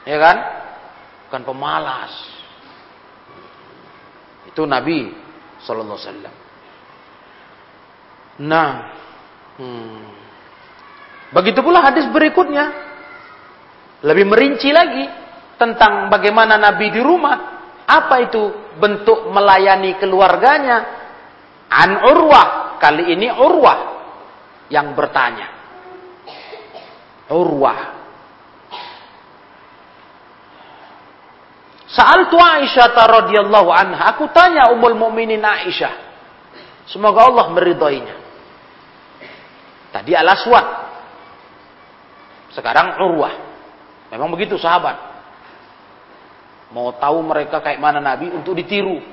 Ya 0.09 0.17
kan? 0.17 0.37
Bukan 1.31 1.47
pemalas. 1.47 2.11
Itu 4.51 4.67
Nabi 4.67 5.15
Sallallahu 5.63 5.95
Alaihi 5.95 6.11
Wasallam. 6.11 6.35
Nah. 8.51 8.71
Hmm. 9.55 10.11
Begitu 11.31 11.63
pula 11.63 11.79
hadis 11.87 12.03
berikutnya. 12.11 12.67
Lebih 14.03 14.27
merinci 14.27 14.75
lagi 14.75 15.07
tentang 15.55 16.11
bagaimana 16.11 16.59
Nabi 16.59 16.91
di 16.91 16.99
rumah. 16.99 17.63
Apa 17.87 18.27
itu 18.27 18.75
bentuk 18.75 19.31
melayani 19.31 19.95
keluarganya? 20.03 20.83
An 21.71 22.11
Urwah. 22.11 22.75
Kali 22.75 23.07
ini 23.07 23.31
Urwah 23.31 23.79
yang 24.67 24.91
bertanya. 24.99 25.47
Urwah. 27.31 28.00
Sa'altu 31.91 32.39
Aisyah 32.39 32.95
radhiyallahu 32.95 33.67
anha. 33.67 34.15
Aku 34.15 34.31
tanya 34.31 34.71
Ummul 34.71 34.95
Mukminin 34.95 35.43
Aisyah. 35.43 35.91
Semoga 36.87 37.27
Allah 37.27 37.51
meridhoinya. 37.51 38.15
Tadi 39.91 40.15
Al-Aswad. 40.15 40.67
Sekarang 42.55 42.95
Urwah. 42.95 43.35
Memang 44.07 44.31
begitu 44.31 44.55
sahabat. 44.55 44.95
Mau 46.71 46.95
tahu 46.95 47.19
mereka 47.27 47.59
kayak 47.59 47.83
mana 47.83 47.99
Nabi 47.99 48.31
untuk 48.31 48.55
ditiru. 48.55 49.03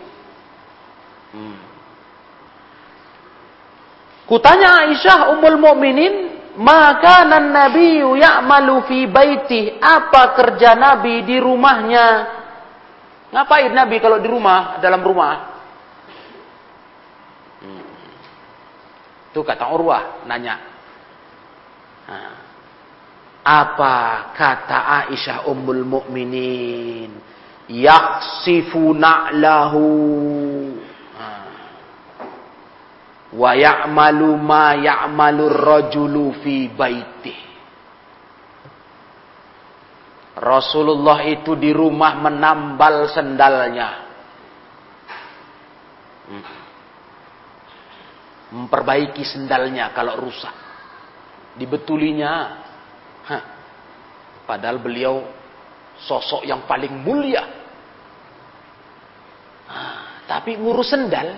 Hmm. 1.35 1.59
Kutanya 4.31 4.87
Aisyah 4.87 5.35
Ummul 5.35 5.59
Mukminin, 5.59 6.15
maka 6.63 7.27
nan 7.27 7.51
Nabi 7.51 7.99
ya'malu 8.07 8.87
fi 8.87 9.11
baiti. 9.11 9.75
Apa 9.83 10.39
kerja 10.39 10.79
Nabi 10.79 11.27
di 11.27 11.43
rumahnya? 11.43 12.38
Ngapain 13.29 13.73
Nabi 13.73 13.97
kalau 14.01 14.19
di 14.21 14.29
rumah, 14.29 14.81
dalam 14.81 15.05
rumah? 15.05 15.35
Hmm. 17.61 17.87
Kata 19.39 19.71
Urwah 19.71 20.27
nanya. 20.27 20.57
Nah. 22.11 22.37
Apa 23.49 23.97
kata 24.35 25.09
Aisyah 25.09 25.47
Ummul 25.49 25.87
Mukminin? 25.87 27.29
yaksifu 27.69 28.97
na'lahu 28.97 29.85
wa 33.29 33.51
ya'malu 33.53 34.41
ma 34.41 34.73
ya'malu 34.73 35.53
rajulu 35.53 36.33
fi 36.41 36.73
baitih 36.73 37.37
Rasulullah 40.39 41.27
itu 41.27 41.59
di 41.59 41.75
rumah 41.75 42.15
menambal 42.15 43.11
sendalnya. 43.11 43.91
Hmm. 46.31 46.47
Memperbaiki 48.55 49.27
sendalnya 49.27 49.91
kalau 49.91 50.15
rusak. 50.15 50.55
Dibetulinya. 51.59 52.33
Hah. 53.27 53.43
Padahal 54.47 54.79
beliau 54.79 55.27
sosok 56.07 56.47
yang 56.47 56.65
paling 56.71 56.95
mulia. 57.03 57.45
Ah, 59.69 60.23
tapi 60.31 60.55
ngurus 60.55 60.95
sendal. 60.95 61.35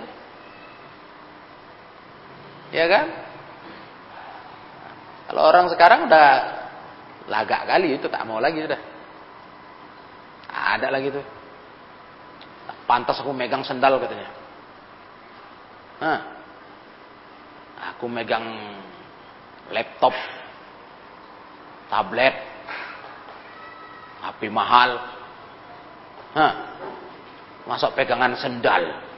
Ya 2.71 2.85
kan? 2.87 3.07
Kalau 5.27 5.41
orang 5.43 5.67
sekarang 5.73 6.07
udah 6.07 6.27
lagak 7.27 7.67
kali 7.67 7.99
itu 7.99 8.07
tak 8.07 8.23
mau 8.23 8.39
lagi 8.39 8.63
sudah. 8.63 8.90
Ada 10.61 10.93
lagi 10.93 11.09
tuh. 11.09 11.25
Pantas 12.85 13.17
aku 13.17 13.33
megang 13.33 13.65
sendal 13.65 13.97
katanya. 13.97 14.29
Hah. 16.01 16.19
Aku 17.95 18.05
megang 18.05 18.45
laptop, 19.73 20.13
tablet, 21.89 22.35
HP 24.21 24.53
mahal. 24.53 25.01
Hah. 26.37 26.53
Masuk 27.65 27.97
pegangan 27.97 28.37
sendal. 28.37 29.09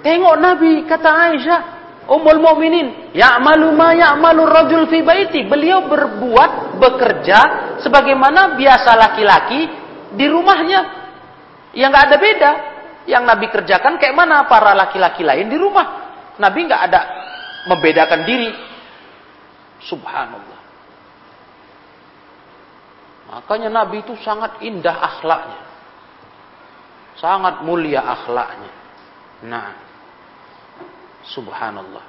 Tengok 0.00 0.36
Nabi 0.40 0.88
kata 0.88 1.10
Aisyah, 1.12 1.60
Ummul 2.08 2.40
Mukminin, 2.40 3.12
ya'malu 3.12 3.68
ma 3.76 3.92
ya'malu 3.92 4.48
rajul 4.48 4.88
fi 4.88 5.04
baiti. 5.04 5.44
Beliau 5.44 5.84
berbuat, 5.86 6.80
bekerja 6.80 7.69
sebagaimana 7.82 8.56
biasa 8.56 8.90
laki-laki 8.96 9.60
di 10.14 10.26
rumahnya. 10.26 10.80
Yang 11.76 11.90
nggak 11.90 12.06
ada 12.06 12.16
beda. 12.18 12.50
Yang 13.08 13.22
Nabi 13.26 13.46
kerjakan 13.48 13.94
kayak 13.96 14.14
mana 14.14 14.44
para 14.46 14.76
laki-laki 14.76 15.24
lain 15.24 15.48
di 15.48 15.56
rumah. 15.58 15.86
Nabi 16.36 16.58
nggak 16.66 16.82
ada 16.90 17.00
membedakan 17.68 18.20
diri. 18.24 18.50
Subhanallah. 19.84 20.60
Makanya 23.30 23.70
Nabi 23.70 24.02
itu 24.02 24.18
sangat 24.20 24.58
indah 24.60 24.96
akhlaknya. 24.98 25.60
Sangat 27.16 27.62
mulia 27.62 28.02
akhlaknya. 28.02 28.72
Nah, 29.46 29.72
subhanallah. 31.30 32.04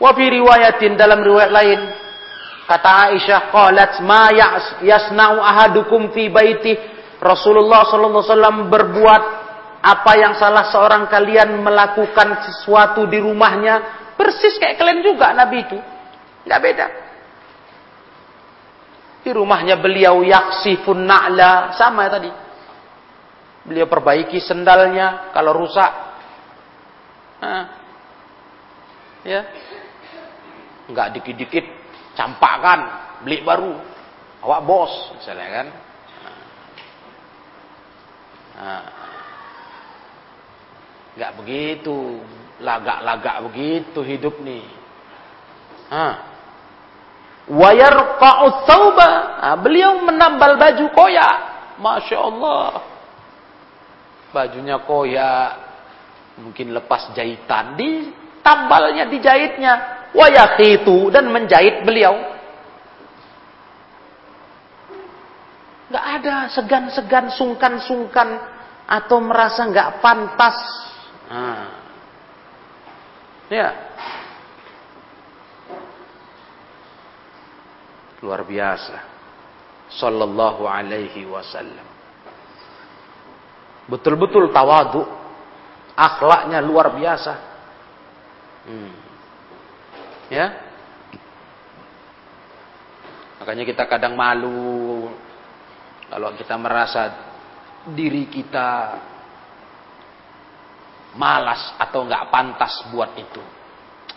Wa 0.00 0.12
riwayatin 0.16 0.96
dalam 0.96 1.20
riwayat 1.20 1.52
lain 1.52 1.80
kata 2.70 3.10
Aisyah 3.10 3.50
qalat 3.50 3.98
ma 4.06 4.30
yasna'u 4.78 5.42
ahadukum 5.42 6.14
fi 6.14 6.30
baiti 6.30 6.78
Rasulullah 7.18 7.82
sallallahu 7.90 8.22
alaihi 8.22 8.30
wasallam 8.30 8.58
berbuat 8.70 9.22
apa 9.82 10.12
yang 10.14 10.38
salah 10.38 10.70
seorang 10.70 11.10
kalian 11.10 11.58
melakukan 11.66 12.46
sesuatu 12.46 13.10
di 13.10 13.18
rumahnya 13.18 14.06
persis 14.14 14.54
kayak 14.62 14.78
kalian 14.78 15.02
juga 15.02 15.34
Nabi 15.34 15.66
itu. 15.66 15.78
Enggak 16.46 16.60
beda. 16.62 16.86
Di 19.20 19.30
rumahnya 19.34 19.76
beliau 19.76 20.24
yaksifun 20.24 21.04
na'la 21.04 21.74
sama 21.76 22.08
ya 22.08 22.10
tadi. 22.16 22.30
Beliau 23.66 23.84
perbaiki 23.84 24.40
sendalnya 24.40 25.32
kalau 25.36 25.52
rusak. 25.52 25.92
Nah, 27.40 27.64
ya, 29.24 29.40
nggak 30.88 31.08
dikit-dikit 31.20 31.79
campakkan 32.14 32.80
beli 33.22 33.42
baru. 33.44 33.74
Awak 34.40 34.60
bos 34.64 34.92
misalnya 35.20 35.48
kan. 35.52 35.66
Nah, 38.56 38.84
nggak 41.16 41.32
begitu. 41.44 41.98
Lagak-lagak 42.60 43.36
begitu 43.48 44.00
hidup 44.04 44.36
nih. 44.44 44.64
Wayar 47.50 48.20
kau 48.20 48.62
tauba 48.68 49.42
nah, 49.42 49.56
beliau 49.58 50.04
menambal 50.04 50.60
baju 50.60 50.86
koyak. 50.92 51.36
Masya 51.80 52.18
Allah. 52.20 52.68
Bajunya 54.30 54.76
koyak. 54.84 55.50
Mungkin 56.40 56.72
lepas 56.72 57.12
jahitan. 57.16 57.76
Di 57.76 58.12
tambalnya 58.40 59.08
dijahitnya 59.08 59.99
wayakitu 60.14 61.10
dan 61.14 61.30
menjahit 61.30 61.82
beliau. 61.86 62.14
Gak 65.90 66.06
ada 66.22 66.46
segan-segan, 66.54 67.34
sungkan-sungkan 67.34 68.38
atau 68.86 69.18
merasa 69.18 69.66
gak 69.66 69.98
pantas. 69.98 70.58
Nah. 71.26 71.66
Ya. 73.50 73.74
Luar 78.22 78.46
biasa. 78.46 78.96
Sallallahu 79.90 80.70
alaihi 80.70 81.26
wasallam. 81.26 81.86
Betul-betul 83.90 84.54
tawadu. 84.54 85.02
Akhlaknya 85.98 86.62
luar 86.62 86.94
biasa. 86.94 87.34
Hmm. 88.70 89.09
Ya. 90.30 90.46
Makanya 93.42 93.64
kita 93.66 93.84
kadang 93.90 94.14
malu 94.14 95.10
kalau 96.06 96.34
kita 96.38 96.54
merasa 96.54 97.02
diri 97.90 98.30
kita 98.30 98.98
malas 101.16 101.74
atau 101.80 102.06
nggak 102.06 102.28
pantas 102.30 102.86
buat 102.94 103.16
itu. 103.18 103.42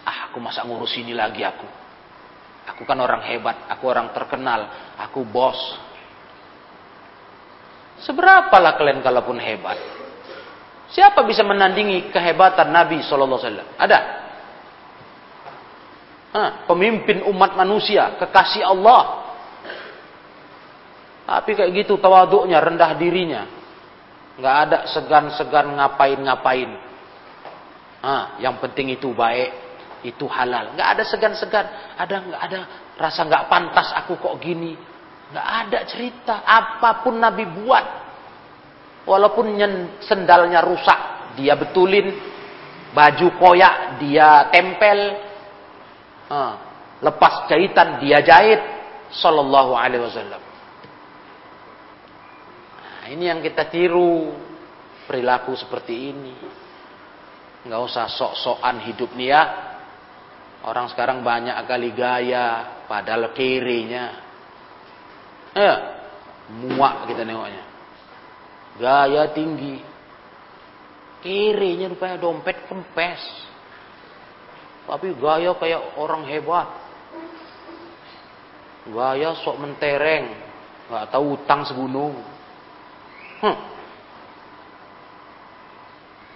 Ah, 0.03 0.29
aku 0.29 0.37
masa 0.37 0.61
ngurus 0.67 0.93
ini 0.99 1.15
lagi 1.15 1.41
aku. 1.41 1.65
Aku 2.75 2.83
kan 2.87 2.99
orang 2.99 3.23
hebat, 3.27 3.67
aku 3.67 3.89
orang 3.89 4.11
terkenal, 4.13 4.93
aku 4.99 5.23
bos. 5.25 5.57
Seberapalah 8.03 8.75
kalian 8.75 8.99
kalaupun 8.99 9.39
hebat? 9.39 9.79
Siapa 10.91 11.23
bisa 11.25 11.41
menandingi 11.41 12.11
kehebatan 12.11 12.69
Nabi 12.69 13.01
Sallallahu 13.01 13.39
Alaihi 13.39 13.49
Wasallam? 13.49 13.69
Ada? 13.79 13.99
Pemimpin 16.65 17.21
umat 17.29 17.53
manusia, 17.53 18.17
kekasih 18.17 18.65
Allah. 18.65 19.21
Tapi 21.29 21.53
kayak 21.53 21.71
gitu 21.85 22.01
tawaduknya, 22.01 22.57
rendah 22.57 22.97
dirinya. 22.97 23.45
Nggak 24.41 24.55
ada 24.65 24.77
segan-segan 24.89 25.77
ngapain-ngapain. 25.77 26.73
Ah, 28.01 28.35
yang 28.41 28.57
penting 28.57 28.97
itu 28.97 29.13
baik, 29.13 29.53
itu 30.01 30.25
halal. 30.25 30.73
Nggak 30.73 30.89
ada 30.97 31.03
segan-segan. 31.05 31.65
Ada 32.01 32.15
nggak 32.25 32.41
ada 32.49 32.59
rasa 32.97 33.29
nggak 33.29 33.45
pantas 33.45 33.93
aku 33.93 34.17
kok 34.17 34.41
gini. 34.41 34.73
Nggak 35.29 35.47
ada 35.47 35.79
cerita 35.85 36.41
apa 36.41 37.05
pun 37.05 37.21
Nabi 37.21 37.45
buat. 37.45 37.85
Walaupun 39.05 39.53
sendalnya 40.01 40.65
rusak, 40.65 41.37
dia 41.37 41.53
betulin. 41.53 42.09
Baju 42.89 43.27
koyak, 43.37 44.01
dia 44.01 44.49
tempel 44.49 45.32
lepas 47.03 47.51
jahitan 47.51 47.99
dia 47.99 48.23
jahit 48.23 48.61
sallallahu 49.13 49.75
alaihi 49.75 50.03
wasallam. 50.03 50.41
Nah, 52.79 53.03
ini 53.11 53.27
yang 53.27 53.43
kita 53.43 53.67
tiru 53.67 54.33
perilaku 55.05 55.53
seperti 55.59 55.93
ini. 56.15 56.35
Nggak 57.63 57.81
usah 57.83 58.05
sok-sokan 58.11 58.83
hidup 58.87 59.11
nih 59.15 59.29
ya. 59.31 59.43
Orang 60.63 60.87
sekarang 60.87 61.27
banyak 61.27 61.59
kali 61.67 61.91
gaya, 61.91 62.79
padahal 62.87 63.35
kirinya. 63.35 64.15
Ya, 65.51 65.73
muak 66.49 67.07
kita 67.11 67.27
nengoknya. 67.27 67.63
Gaya 68.79 69.27
tinggi. 69.35 69.83
Kirinya 71.19 71.91
rupanya 71.91 72.17
dompet 72.19 72.63
kempes. 72.67 73.21
Tapi 74.83 75.15
gaya 75.15 75.55
kayak 75.55 75.95
orang 75.95 76.27
hebat. 76.27 76.67
Gaya 78.91 79.31
sok 79.39 79.63
mentereng. 79.63 80.35
Gak 80.91 81.07
tahu 81.15 81.39
utang 81.39 81.63
segunung. 81.63 82.19
Hmm. 83.39 83.57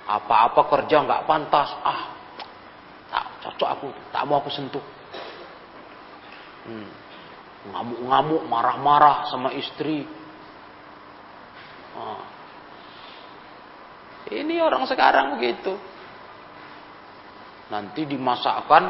Apa-apa 0.07 0.71
kerja 0.71 1.03
nggak 1.03 1.27
pantas. 1.27 1.67
Ah, 1.83 2.15
tak 3.11 3.25
cocok 3.43 3.69
aku. 3.75 3.87
Tak 4.15 4.23
mau 4.23 4.39
aku 4.39 4.47
sentuh. 4.47 4.83
Hmm. 6.63 6.87
Ngamuk-ngamuk, 7.67 8.47
marah-marah 8.47 9.27
sama 9.27 9.51
istri. 9.51 10.07
Ah. 11.99 12.23
Ini 14.31 14.63
orang 14.63 14.87
sekarang 14.87 15.35
begitu. 15.35 15.75
Nanti 17.67 18.07
dimasakkan, 18.07 18.83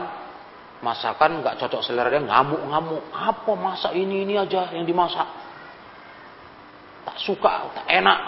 masakan 0.86 1.42
nggak 1.42 1.58
cocok 1.58 1.82
selera 1.82 2.14
dia 2.14 2.22
ngamuk-ngamuk. 2.22 3.10
Apa 3.10 3.52
masak 3.58 3.98
ini 3.98 4.22
ini 4.26 4.38
aja 4.38 4.70
yang 4.74 4.86
dimasak? 4.86 5.26
Tak 7.08 7.18
suka, 7.18 7.74
tak 7.74 7.88
enak. 7.90 8.20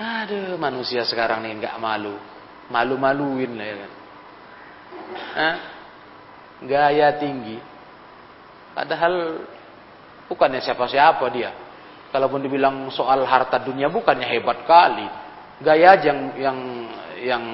Aduh, 0.00 0.56
manusia 0.56 1.04
sekarang 1.04 1.44
nih 1.44 1.60
nggak 1.60 1.76
malu, 1.76 2.16
malu-maluin 2.72 3.52
lah 3.52 3.66
ya 3.68 3.76
kan. 3.76 3.92
Gaya 6.64 7.08
tinggi. 7.20 7.60
Padahal 8.72 9.44
bukannya 10.28 10.64
siapa-siapa 10.64 11.24
dia. 11.32 11.52
Kalaupun 12.10 12.40
dibilang 12.40 12.88
soal 12.90 13.28
harta 13.28 13.60
dunia 13.60 13.92
bukannya 13.92 14.24
hebat 14.24 14.64
kali. 14.64 15.08
Gaya 15.60 16.00
yang 16.00 16.18
yang 16.40 16.58
yang 17.20 17.44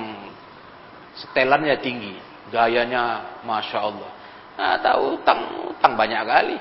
setelannya 1.16 1.76
tinggi, 1.82 2.14
gayanya 2.50 3.36
masya 3.42 3.78
Allah. 3.82 4.10
Nah, 4.56 4.74
tahu 4.80 5.20
utang 5.20 5.40
utang 5.68 5.92
banyak 5.98 6.22
kali. 6.24 6.56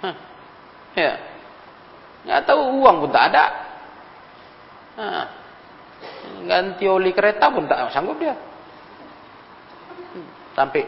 Hah, 0.00 0.16
ya, 0.96 1.12
nggak 2.24 2.42
tahu 2.48 2.60
uang 2.80 2.96
pun 3.04 3.10
tak 3.12 3.24
ada. 3.34 3.44
Nah, 4.96 5.26
ganti 6.48 6.84
oli 6.88 7.12
kereta 7.12 7.52
pun 7.52 7.68
tak 7.68 7.92
sanggup 7.92 8.16
dia. 8.16 8.34
Sampai 10.56 10.82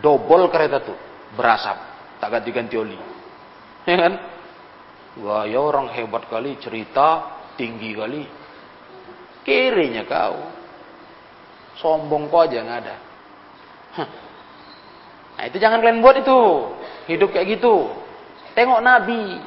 dobol 0.00 0.48
kereta 0.48 0.80
tuh 0.80 0.96
berasap, 1.36 1.76
tak 2.18 2.28
ganti-ganti 2.30 2.74
oli. 2.78 2.98
Ya 3.86 3.96
kan? 3.96 4.14
Gaya 5.20 5.58
orang 5.58 5.90
hebat 5.90 6.30
kali, 6.30 6.54
cerita 6.62 7.38
tinggi 7.58 7.92
kali. 7.98 8.39
Kirinya 9.46 10.04
kau. 10.04 10.36
Sombong 11.80 12.28
kau 12.28 12.44
aja 12.44 12.60
nggak 12.60 12.80
ada. 12.84 12.96
Nah 15.40 15.44
itu 15.48 15.56
jangan 15.56 15.80
kalian 15.80 16.04
buat 16.04 16.20
itu. 16.20 16.40
Hidup 17.08 17.32
kayak 17.32 17.56
gitu. 17.56 17.88
Tengok 18.52 18.80
Nabi. 18.84 19.40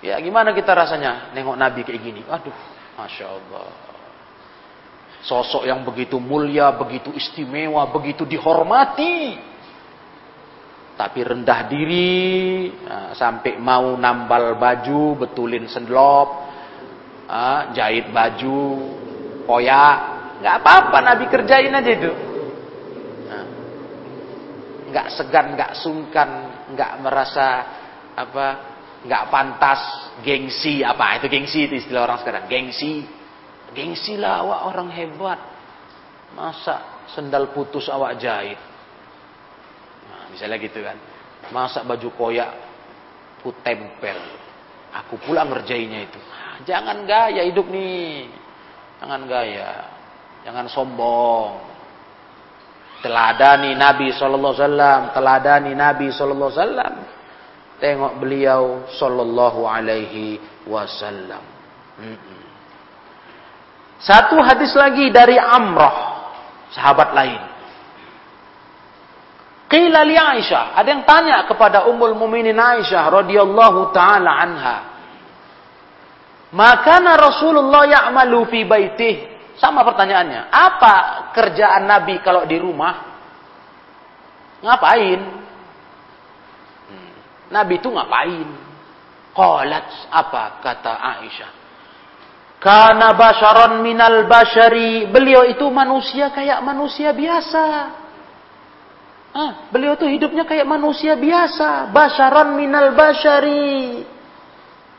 Ya 0.00 0.16
gimana 0.16 0.56
kita 0.56 0.72
rasanya 0.72 1.34
nengok 1.36 1.60
Nabi 1.60 1.84
kayak 1.84 2.00
gini? 2.00 2.22
Aduh, 2.24 2.56
Masya 2.96 3.26
Allah. 3.28 3.68
Sosok 5.20 5.68
yang 5.68 5.84
begitu 5.84 6.16
mulia, 6.16 6.72
begitu 6.72 7.12
istimewa, 7.12 7.84
begitu 7.92 8.24
dihormati. 8.24 9.36
Tapi 10.96 11.20
rendah 11.20 11.60
diri, 11.68 12.72
nah, 12.84 13.12
sampai 13.12 13.56
mau 13.60 13.96
nambal 13.96 14.56
baju, 14.56 15.20
betulin 15.20 15.68
sendlop, 15.68 16.28
ah, 17.30 17.70
jahit 17.70 18.10
baju, 18.10 18.90
koyak. 19.46 19.96
Nggak 20.42 20.56
apa-apa 20.64 20.98
Nabi 21.04 21.24
kerjain 21.30 21.70
aja 21.70 21.90
itu. 21.94 22.12
Nah, 23.30 23.46
nggak 24.90 25.06
segan, 25.14 25.46
nggak 25.54 25.72
sungkan, 25.78 26.30
nggak 26.74 26.92
merasa 26.98 27.46
apa, 28.18 28.46
nggak 29.06 29.24
pantas, 29.32 29.80
gengsi 30.20 30.84
apa 30.84 31.20
itu 31.20 31.26
gengsi 31.32 31.68
itu 31.68 31.74
istilah 31.80 32.04
orang 32.04 32.18
sekarang, 32.20 32.44
gengsi, 32.48 33.04
gengsi 33.72 34.20
lah 34.20 34.44
awak 34.44 34.60
orang 34.72 34.88
hebat, 34.92 35.40
masa 36.36 37.06
sendal 37.16 37.50
putus 37.56 37.88
awak 37.88 38.20
jahit, 38.20 38.60
nah, 40.08 40.28
misalnya 40.28 40.56
gitu 40.60 40.84
kan, 40.84 40.96
masa 41.48 41.80
baju 41.80 42.08
koyak 42.12 42.50
ku 43.40 43.56
tempel, 43.64 44.20
aku 44.92 45.16
pula 45.24 45.48
ngerjainnya 45.48 46.04
itu, 46.04 46.20
nah, 46.20 46.49
jangan 46.66 47.04
gaya 47.08 47.44
hidup 47.46 47.66
nih, 47.68 48.28
jangan 49.00 49.22
gaya, 49.28 49.70
jangan 50.44 50.66
sombong, 50.68 51.60
teladani 53.00 53.72
Nabi 53.76 54.12
Sallallahu 54.12 54.54
Alaihi 54.54 54.64
Wasallam, 54.64 55.00
teladani 55.16 55.72
Nabi 55.72 56.06
Sallallahu 56.12 56.50
Alaihi 56.52 56.60
Wasallam. 56.60 56.94
Tengok 57.80 58.12
beliau 58.20 58.84
Sallallahu 58.92 59.60
Alaihi 59.64 60.36
Wasallam. 60.68 61.42
Satu 64.00 64.36
hadis 64.40 64.72
lagi 64.76 65.08
dari 65.12 65.36
Amrah, 65.36 65.96
sahabat 66.72 67.12
lain. 67.16 67.42
Qila 69.70 70.02
li 70.02 70.16
Aisyah, 70.18 70.74
ada 70.74 70.88
yang 70.88 71.06
tanya 71.06 71.46
kepada 71.46 71.86
Ummul 71.86 72.18
Mukminin 72.18 72.58
Aisyah 72.58 73.06
radhiyallahu 73.22 73.94
taala 73.94 74.34
anha. 74.34 74.76
Maka 76.50 76.98
Rasulullah 77.14 77.86
ya'malu 77.86 78.42
fi 78.50 78.66
baitih. 78.66 79.16
Sama 79.60 79.84
pertanyaannya, 79.84 80.48
apa 80.48 80.96
kerjaan 81.36 81.84
Nabi 81.84 82.24
kalau 82.24 82.48
di 82.48 82.56
rumah? 82.56 83.12
Ngapain? 84.64 85.20
Hmm. 86.88 87.12
Nabi 87.52 87.74
itu 87.76 87.88
ngapain? 87.92 88.48
Qalat 89.36 89.86
apa 90.10 90.64
kata 90.64 90.92
Aisyah? 90.96 91.50
Karena 92.56 93.12
basharon 93.12 93.84
minal 93.84 94.24
bashari. 94.24 95.08
Beliau 95.08 95.44
itu 95.44 95.68
manusia 95.68 96.32
kayak 96.32 96.64
manusia 96.64 97.12
biasa. 97.12 97.64
Ah, 99.30 99.52
beliau 99.70 99.94
itu 99.94 100.08
hidupnya 100.08 100.48
kayak 100.48 100.64
manusia 100.64 101.14
biasa. 101.20 101.92
Basharon 101.92 102.56
minal 102.56 102.96
bashari. 102.96 104.04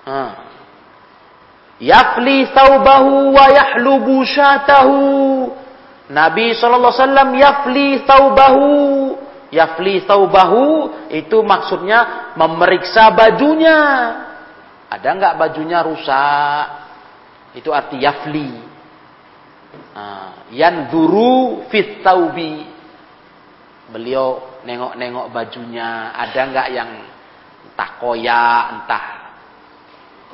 Ah. 0.06 0.51
Yafli 1.82 2.46
thawbahu 2.54 3.34
wa 3.34 3.46
yahlubu 3.50 4.22
syatahu. 4.22 5.02
Nabi 6.14 6.54
SAW 6.54 7.34
yafli 7.34 8.06
thawbahu. 8.06 8.70
Yafli 9.50 10.06
thawbahu 10.06 10.94
itu 11.10 11.42
maksudnya 11.42 12.32
memeriksa 12.38 13.10
bajunya. 13.10 13.80
Ada 14.94 15.10
nggak 15.10 15.36
bajunya 15.42 15.82
rusak? 15.82 16.66
Itu 17.58 17.74
arti 17.74 17.98
yafli. 17.98 18.70
Nah, 19.98 20.54
duru 20.94 21.66
fit 21.74 22.06
thawbi. 22.06 22.62
Beliau 23.90 24.62
nengok-nengok 24.70 25.34
bajunya. 25.34 26.14
Ada 26.14 26.40
nggak 26.46 26.68
yang 26.72 26.92
entah 27.66 27.92
koyak, 27.98 28.64
entah 28.78 29.21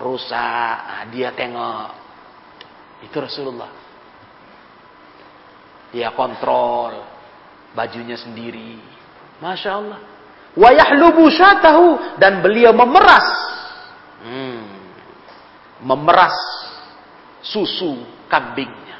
rusak, 0.02 0.78
nah, 0.78 1.04
dia 1.10 1.34
tengok. 1.34 1.90
Itu 3.06 3.18
Rasulullah. 3.22 3.70
Dia 5.94 6.12
kontrol 6.14 6.98
bajunya 7.78 8.18
sendiri. 8.18 8.82
Masya 9.38 9.72
Allah. 9.72 10.00
Wa 10.58 10.70
yahlubu 10.74 11.30
syatahu 11.30 12.18
dan 12.18 12.42
beliau 12.42 12.74
memeras. 12.74 13.28
Hmm, 14.26 14.66
memeras 15.86 16.34
susu 17.46 18.02
kambingnya. 18.26 18.98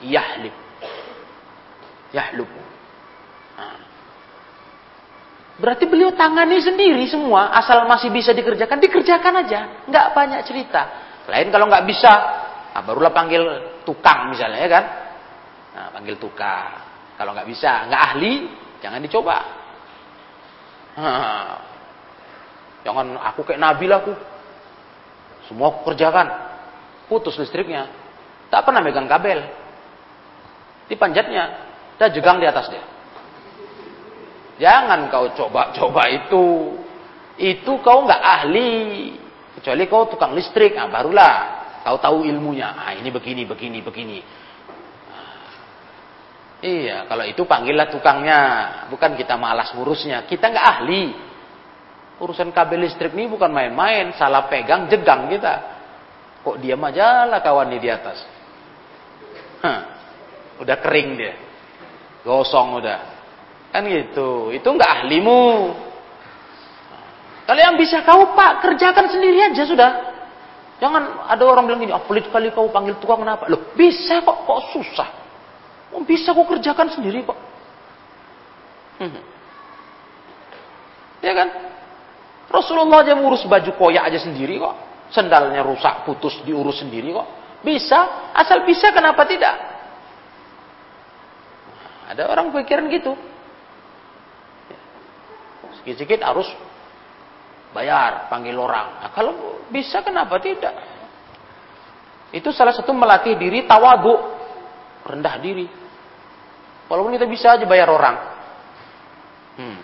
Yahlib. 0.00 0.56
Yahlubu. 2.16 2.69
Berarti 5.60 5.84
beliau 5.84 6.16
tangani 6.16 6.56
sendiri 6.56 7.04
semua, 7.04 7.52
asal 7.52 7.84
masih 7.84 8.08
bisa 8.08 8.32
dikerjakan, 8.32 8.80
dikerjakan 8.80 9.44
aja, 9.44 9.84
nggak 9.84 10.06
banyak 10.16 10.40
cerita. 10.48 10.82
Lain 11.28 11.52
kalau 11.52 11.68
nggak 11.68 11.84
bisa, 11.84 12.12
nah 12.72 12.80
barulah 12.80 13.12
panggil 13.12 13.44
tukang 13.84 14.32
misalnya 14.32 14.58
ya 14.64 14.70
kan, 14.72 14.84
nah, 15.76 15.88
panggil 15.92 16.16
tukang. 16.16 16.80
Kalau 17.20 17.36
nggak 17.36 17.44
bisa, 17.52 17.92
nggak 17.92 18.02
ahli, 18.08 18.32
jangan 18.80 19.04
dicoba. 19.04 19.36
Nah, 20.96 21.54
jangan 22.80 23.06
aku 23.20 23.44
kayak 23.44 23.60
Nabi 23.60 23.84
lah 23.84 24.00
aku, 24.00 24.16
semua 25.44 25.76
aku 25.76 25.92
kerjakan, 25.92 26.26
putus 27.04 27.36
listriknya, 27.36 27.84
tak 28.48 28.64
pernah 28.64 28.80
megang 28.80 29.04
kabel, 29.04 29.44
di 30.88 30.96
panjatnya, 30.96 31.68
dah 32.00 32.08
jegang 32.08 32.40
di 32.40 32.48
atas 32.48 32.72
dia. 32.72 32.99
Jangan 34.60 35.08
kau 35.08 35.32
coba-coba 35.32 36.12
itu. 36.12 36.76
Itu 37.40 37.80
kau 37.80 38.04
nggak 38.04 38.20
ahli. 38.20 38.72
Kecuali 39.56 39.88
kau 39.88 40.04
tukang 40.12 40.36
listrik, 40.36 40.76
nah 40.76 40.92
barulah 40.92 41.36
kau 41.80 41.96
tahu 41.96 42.28
ilmunya. 42.28 42.76
Ah 42.76 42.92
ini 42.92 43.08
begini, 43.08 43.48
begini, 43.48 43.80
begini. 43.80 44.18
Nah, 45.08 45.48
iya, 46.60 47.08
kalau 47.08 47.24
itu 47.24 47.48
panggillah 47.48 47.88
tukangnya, 47.88 48.40
bukan 48.92 49.16
kita 49.16 49.40
malas 49.40 49.72
ngurusnya. 49.72 50.28
Kita 50.28 50.52
nggak 50.52 50.66
ahli. 50.76 51.04
Urusan 52.20 52.52
kabel 52.52 52.84
listrik 52.84 53.16
ini 53.16 53.32
bukan 53.32 53.48
main-main, 53.48 54.12
salah 54.20 54.44
pegang 54.44 54.92
jegang 54.92 55.32
kita. 55.32 55.80
Kok 56.44 56.60
diam 56.60 56.84
aja 56.84 57.24
lah 57.24 57.40
kawan 57.40 57.72
di 57.72 57.88
atas. 57.88 58.20
Hah, 59.64 59.80
udah 60.60 60.76
kering 60.84 61.16
dia. 61.16 61.34
Gosong 62.24 62.76
udah. 62.76 63.09
Kan 63.70 63.86
gitu. 63.86 64.50
Itu 64.50 64.68
enggak 64.74 65.02
ahlimu. 65.02 65.74
Kalau 67.46 67.60
yang 67.66 67.74
bisa 67.74 68.06
kau 68.06 68.30
pak, 68.34 68.62
kerjakan 68.62 69.10
sendiri 69.10 69.42
aja 69.42 69.66
sudah. 69.66 69.90
Jangan 70.78 71.26
ada 71.26 71.42
orang 71.44 71.66
bilang 71.66 71.82
gini, 71.82 71.92
oh, 71.92 72.06
pelit 72.06 72.30
kali 72.30 72.54
kau 72.54 72.70
panggil 72.70 72.96
tukang 73.02 73.20
kenapa? 73.26 73.50
Loh, 73.50 73.74
bisa 73.74 74.22
kok, 74.22 74.46
kok 74.46 74.60
susah. 74.70 75.08
Oh, 75.90 76.02
bisa 76.06 76.30
kok 76.30 76.46
kerjakan 76.46 76.88
sendiri 76.94 77.26
kok. 77.26 77.38
Hmm. 79.02 79.18
Ya 81.20 81.32
kan? 81.36 81.48
Rasulullah 82.50 83.02
aja 83.04 83.14
ngurus 83.14 83.46
baju 83.46 83.70
koyak 83.76 84.08
aja 84.08 84.18
sendiri 84.22 84.56
kok. 84.58 84.74
Sendalnya 85.10 85.66
rusak, 85.66 86.06
putus, 86.06 86.38
diurus 86.46 86.80
sendiri 86.80 87.10
kok. 87.12 87.26
Bisa, 87.60 88.30
asal 88.32 88.62
bisa 88.62 88.94
kenapa 88.94 89.26
tidak? 89.26 89.52
Ada 92.14 92.30
orang 92.30 92.54
pikiran 92.54 92.88
gitu. 92.88 93.12
Sikit-sikit 95.90 96.22
harus 96.22 96.46
bayar, 97.74 98.30
panggil 98.30 98.54
orang. 98.54 99.02
Nah, 99.02 99.10
kalau 99.10 99.66
bisa 99.74 100.06
kenapa 100.06 100.38
tidak? 100.38 100.70
Itu 102.30 102.54
salah 102.54 102.70
satu 102.70 102.94
melatih 102.94 103.34
diri 103.34 103.66
tawadu, 103.66 104.14
rendah 105.02 105.34
diri. 105.42 105.66
Walaupun 106.86 107.18
kita 107.18 107.26
bisa 107.26 107.58
aja 107.58 107.66
bayar 107.66 107.90
orang. 107.90 108.16
Hmm. 109.58 109.78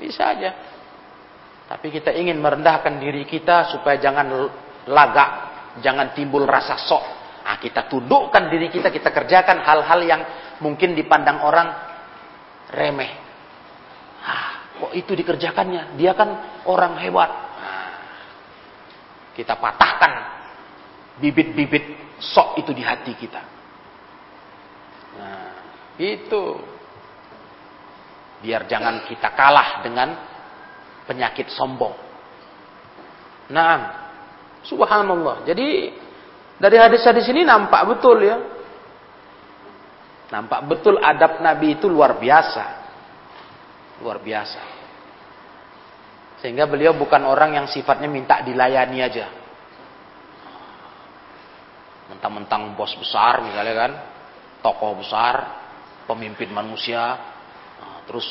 Bisa 0.00 0.32
aja. 0.32 0.56
Tapi 1.68 1.92
kita 1.92 2.08
ingin 2.16 2.40
merendahkan 2.40 2.96
diri 2.96 3.28
kita 3.28 3.76
supaya 3.76 4.00
jangan 4.00 4.24
lagak, 4.88 5.30
jangan 5.84 6.16
timbul 6.16 6.48
rasa 6.48 6.80
sok. 6.80 7.04
Nah, 7.44 7.60
kita 7.60 7.92
tundukkan 7.92 8.48
diri 8.48 8.72
kita, 8.72 8.88
kita 8.88 9.12
kerjakan 9.12 9.60
hal-hal 9.68 10.00
yang 10.00 10.22
mungkin 10.64 10.96
dipandang 10.96 11.44
orang 11.44 11.68
remeh. 12.72 13.21
Kok 14.82 14.98
itu 14.98 15.14
dikerjakannya? 15.14 15.94
Dia 15.94 16.10
kan 16.10 16.58
orang 16.66 16.98
hebat. 16.98 17.30
Nah, 17.30 17.90
kita 19.38 19.54
patahkan 19.54 20.12
bibit-bibit 21.22 22.18
sok 22.18 22.58
itu 22.58 22.74
di 22.74 22.82
hati 22.82 23.14
kita. 23.14 23.42
Nah, 25.22 25.54
itu. 26.02 26.42
Biar 28.42 28.66
jangan 28.66 29.06
kita 29.06 29.30
kalah 29.38 29.86
dengan 29.86 30.18
penyakit 31.06 31.54
sombong. 31.54 31.94
Nah, 33.54 34.02
subhanallah. 34.66 35.46
Jadi 35.46 35.94
dari 36.58 36.76
hadis-hadis 36.82 37.30
ini 37.30 37.46
nampak 37.46 37.86
betul 37.86 38.18
ya. 38.18 38.34
Nampak 40.34 40.66
betul 40.66 40.98
adab 40.98 41.38
Nabi 41.38 41.78
itu 41.78 41.86
luar 41.86 42.18
biasa. 42.18 42.64
Luar 44.02 44.18
biasa. 44.18 44.71
Sehingga 46.42 46.66
beliau 46.66 46.98
bukan 46.98 47.22
orang 47.22 47.54
yang 47.54 47.66
sifatnya 47.70 48.10
minta 48.10 48.42
dilayani 48.42 48.98
aja. 48.98 49.30
Mentang-mentang 52.10 52.74
bos 52.74 52.90
besar 52.98 53.46
misalnya 53.46 53.74
kan, 53.78 53.92
tokoh 54.58 54.98
besar, 54.98 55.62
pemimpin 56.10 56.50
manusia, 56.50 57.14
nah, 57.78 58.02
terus 58.10 58.26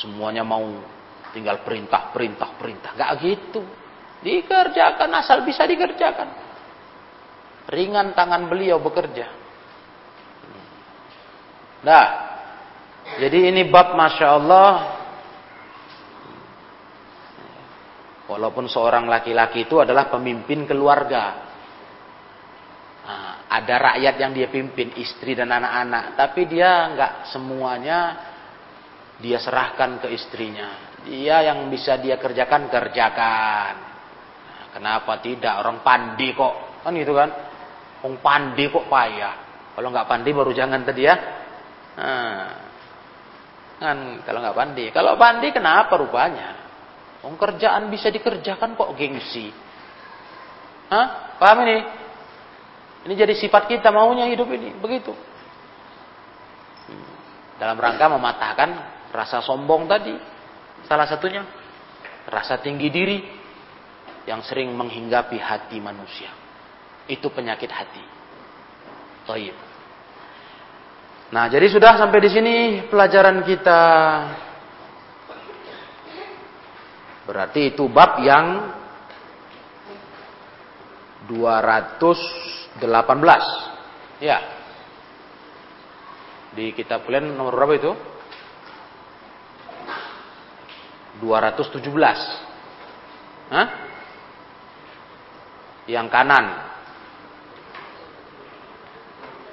semuanya 0.00 0.40
mau 0.40 0.64
tinggal 1.36 1.60
perintah, 1.60 2.08
perintah, 2.16 2.48
perintah. 2.56 2.96
Gak 2.96 3.12
gitu. 3.28 3.60
Dikerjakan 4.24 5.10
asal 5.20 5.44
bisa 5.44 5.68
dikerjakan. 5.68 6.28
Ringan 7.68 8.16
tangan 8.16 8.48
beliau 8.48 8.80
bekerja. 8.80 9.28
Nah, 11.84 12.06
jadi 13.20 13.52
ini 13.52 13.68
bab 13.68 13.96
Masya 13.96 14.26
Allah. 14.28 14.99
Walaupun 18.30 18.70
seorang 18.70 19.10
laki-laki 19.10 19.66
itu 19.66 19.82
adalah 19.82 20.06
pemimpin 20.06 20.62
keluarga. 20.62 21.50
Nah, 23.02 23.50
ada 23.50 23.74
rakyat 23.90 24.14
yang 24.22 24.30
dia 24.30 24.46
pimpin, 24.46 24.94
istri 25.02 25.34
dan 25.34 25.50
anak-anak. 25.50 26.14
Tapi 26.14 26.46
dia 26.46 26.94
nggak 26.94 27.12
semuanya 27.34 27.98
dia 29.18 29.42
serahkan 29.42 29.98
ke 29.98 30.14
istrinya. 30.14 30.94
Dia 31.02 31.42
yang 31.42 31.66
bisa 31.74 31.98
dia 31.98 32.22
kerjakan, 32.22 32.70
kerjakan. 32.70 33.74
Nah, 34.46 34.64
kenapa 34.78 35.18
tidak? 35.18 35.66
Orang 35.66 35.82
pandi 35.82 36.30
kok. 36.30 36.86
Kan 36.86 36.94
gitu 36.94 37.18
kan. 37.18 37.34
Orang 38.06 38.22
pandi 38.22 38.70
kok 38.70 38.86
payah. 38.86 39.34
Kalau 39.74 39.90
nggak 39.90 40.06
pandi 40.06 40.30
baru 40.30 40.54
jangan 40.54 40.86
tadi 40.86 41.02
ya. 41.02 41.16
Nah, 41.98 42.46
kan 43.82 44.22
kalau 44.22 44.38
nggak 44.38 44.54
pandi. 44.54 44.84
Kalau 44.94 45.18
pandi 45.18 45.50
kenapa 45.50 45.98
rupanya? 45.98 46.59
Oh, 47.20 47.36
kerjaan 47.36 47.92
bisa 47.92 48.08
dikerjakan 48.08 48.76
kok 48.80 48.96
gengsi. 48.96 49.52
Hah? 50.88 51.36
Paham 51.36 51.68
ini? 51.68 51.78
Ini 53.04 53.14
jadi 53.16 53.34
sifat 53.36 53.68
kita 53.68 53.92
maunya 53.92 54.24
hidup 54.28 54.48
ini. 54.48 54.72
Begitu. 54.80 55.12
Dalam 57.60 57.76
rangka 57.76 58.08
mematahkan 58.08 58.70
rasa 59.12 59.44
sombong 59.44 59.84
tadi. 59.84 60.16
Salah 60.88 61.04
satunya. 61.04 61.44
Rasa 62.24 62.56
tinggi 62.56 62.88
diri. 62.88 63.18
Yang 64.24 64.52
sering 64.52 64.72
menghinggapi 64.72 65.36
hati 65.36 65.76
manusia. 65.76 66.32
Itu 67.04 67.28
penyakit 67.28 67.68
hati. 67.68 68.04
Taib. 69.28 69.56
Nah, 71.30 71.46
jadi 71.46 71.68
sudah 71.70 71.94
sampai 71.94 72.18
di 72.18 72.30
sini 72.32 72.54
pelajaran 72.90 73.46
kita 73.46 73.80
Berarti 77.28 77.74
itu 77.74 77.88
bab 77.88 78.20
yang 78.24 78.76
218. 81.28 82.80
Ya. 84.20 84.38
Di 86.50 86.74
kitab 86.74 87.06
kalian 87.06 87.38
nomor 87.38 87.54
berapa 87.54 87.74
itu? 87.78 87.92
217. 91.22 91.86
Hah? 93.50 93.68
Yang 95.86 96.06
kanan. 96.10 96.46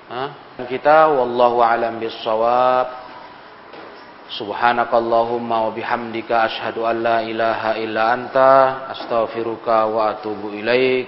Hah? 0.08 0.30
Kita 0.66 1.12
wallahu 1.14 1.62
alam 1.62 2.00
bisawab. 2.02 3.07
Subhanakallahumma 4.28 5.68
wa 5.68 5.72
bihamdika 5.72 6.44
asyhadu 6.52 6.84
an 6.84 7.00
la 7.00 7.18
ilaha 7.24 7.80
illa 7.80 8.12
anta 8.12 8.52
astaghfiruka 8.92 9.88
wa 9.88 10.12
atubu 10.18 10.52
ilaik. 10.52 11.08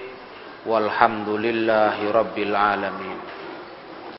Walhamdulillahi 0.64 2.12
rabbil 2.12 2.56
alamin 2.56 3.39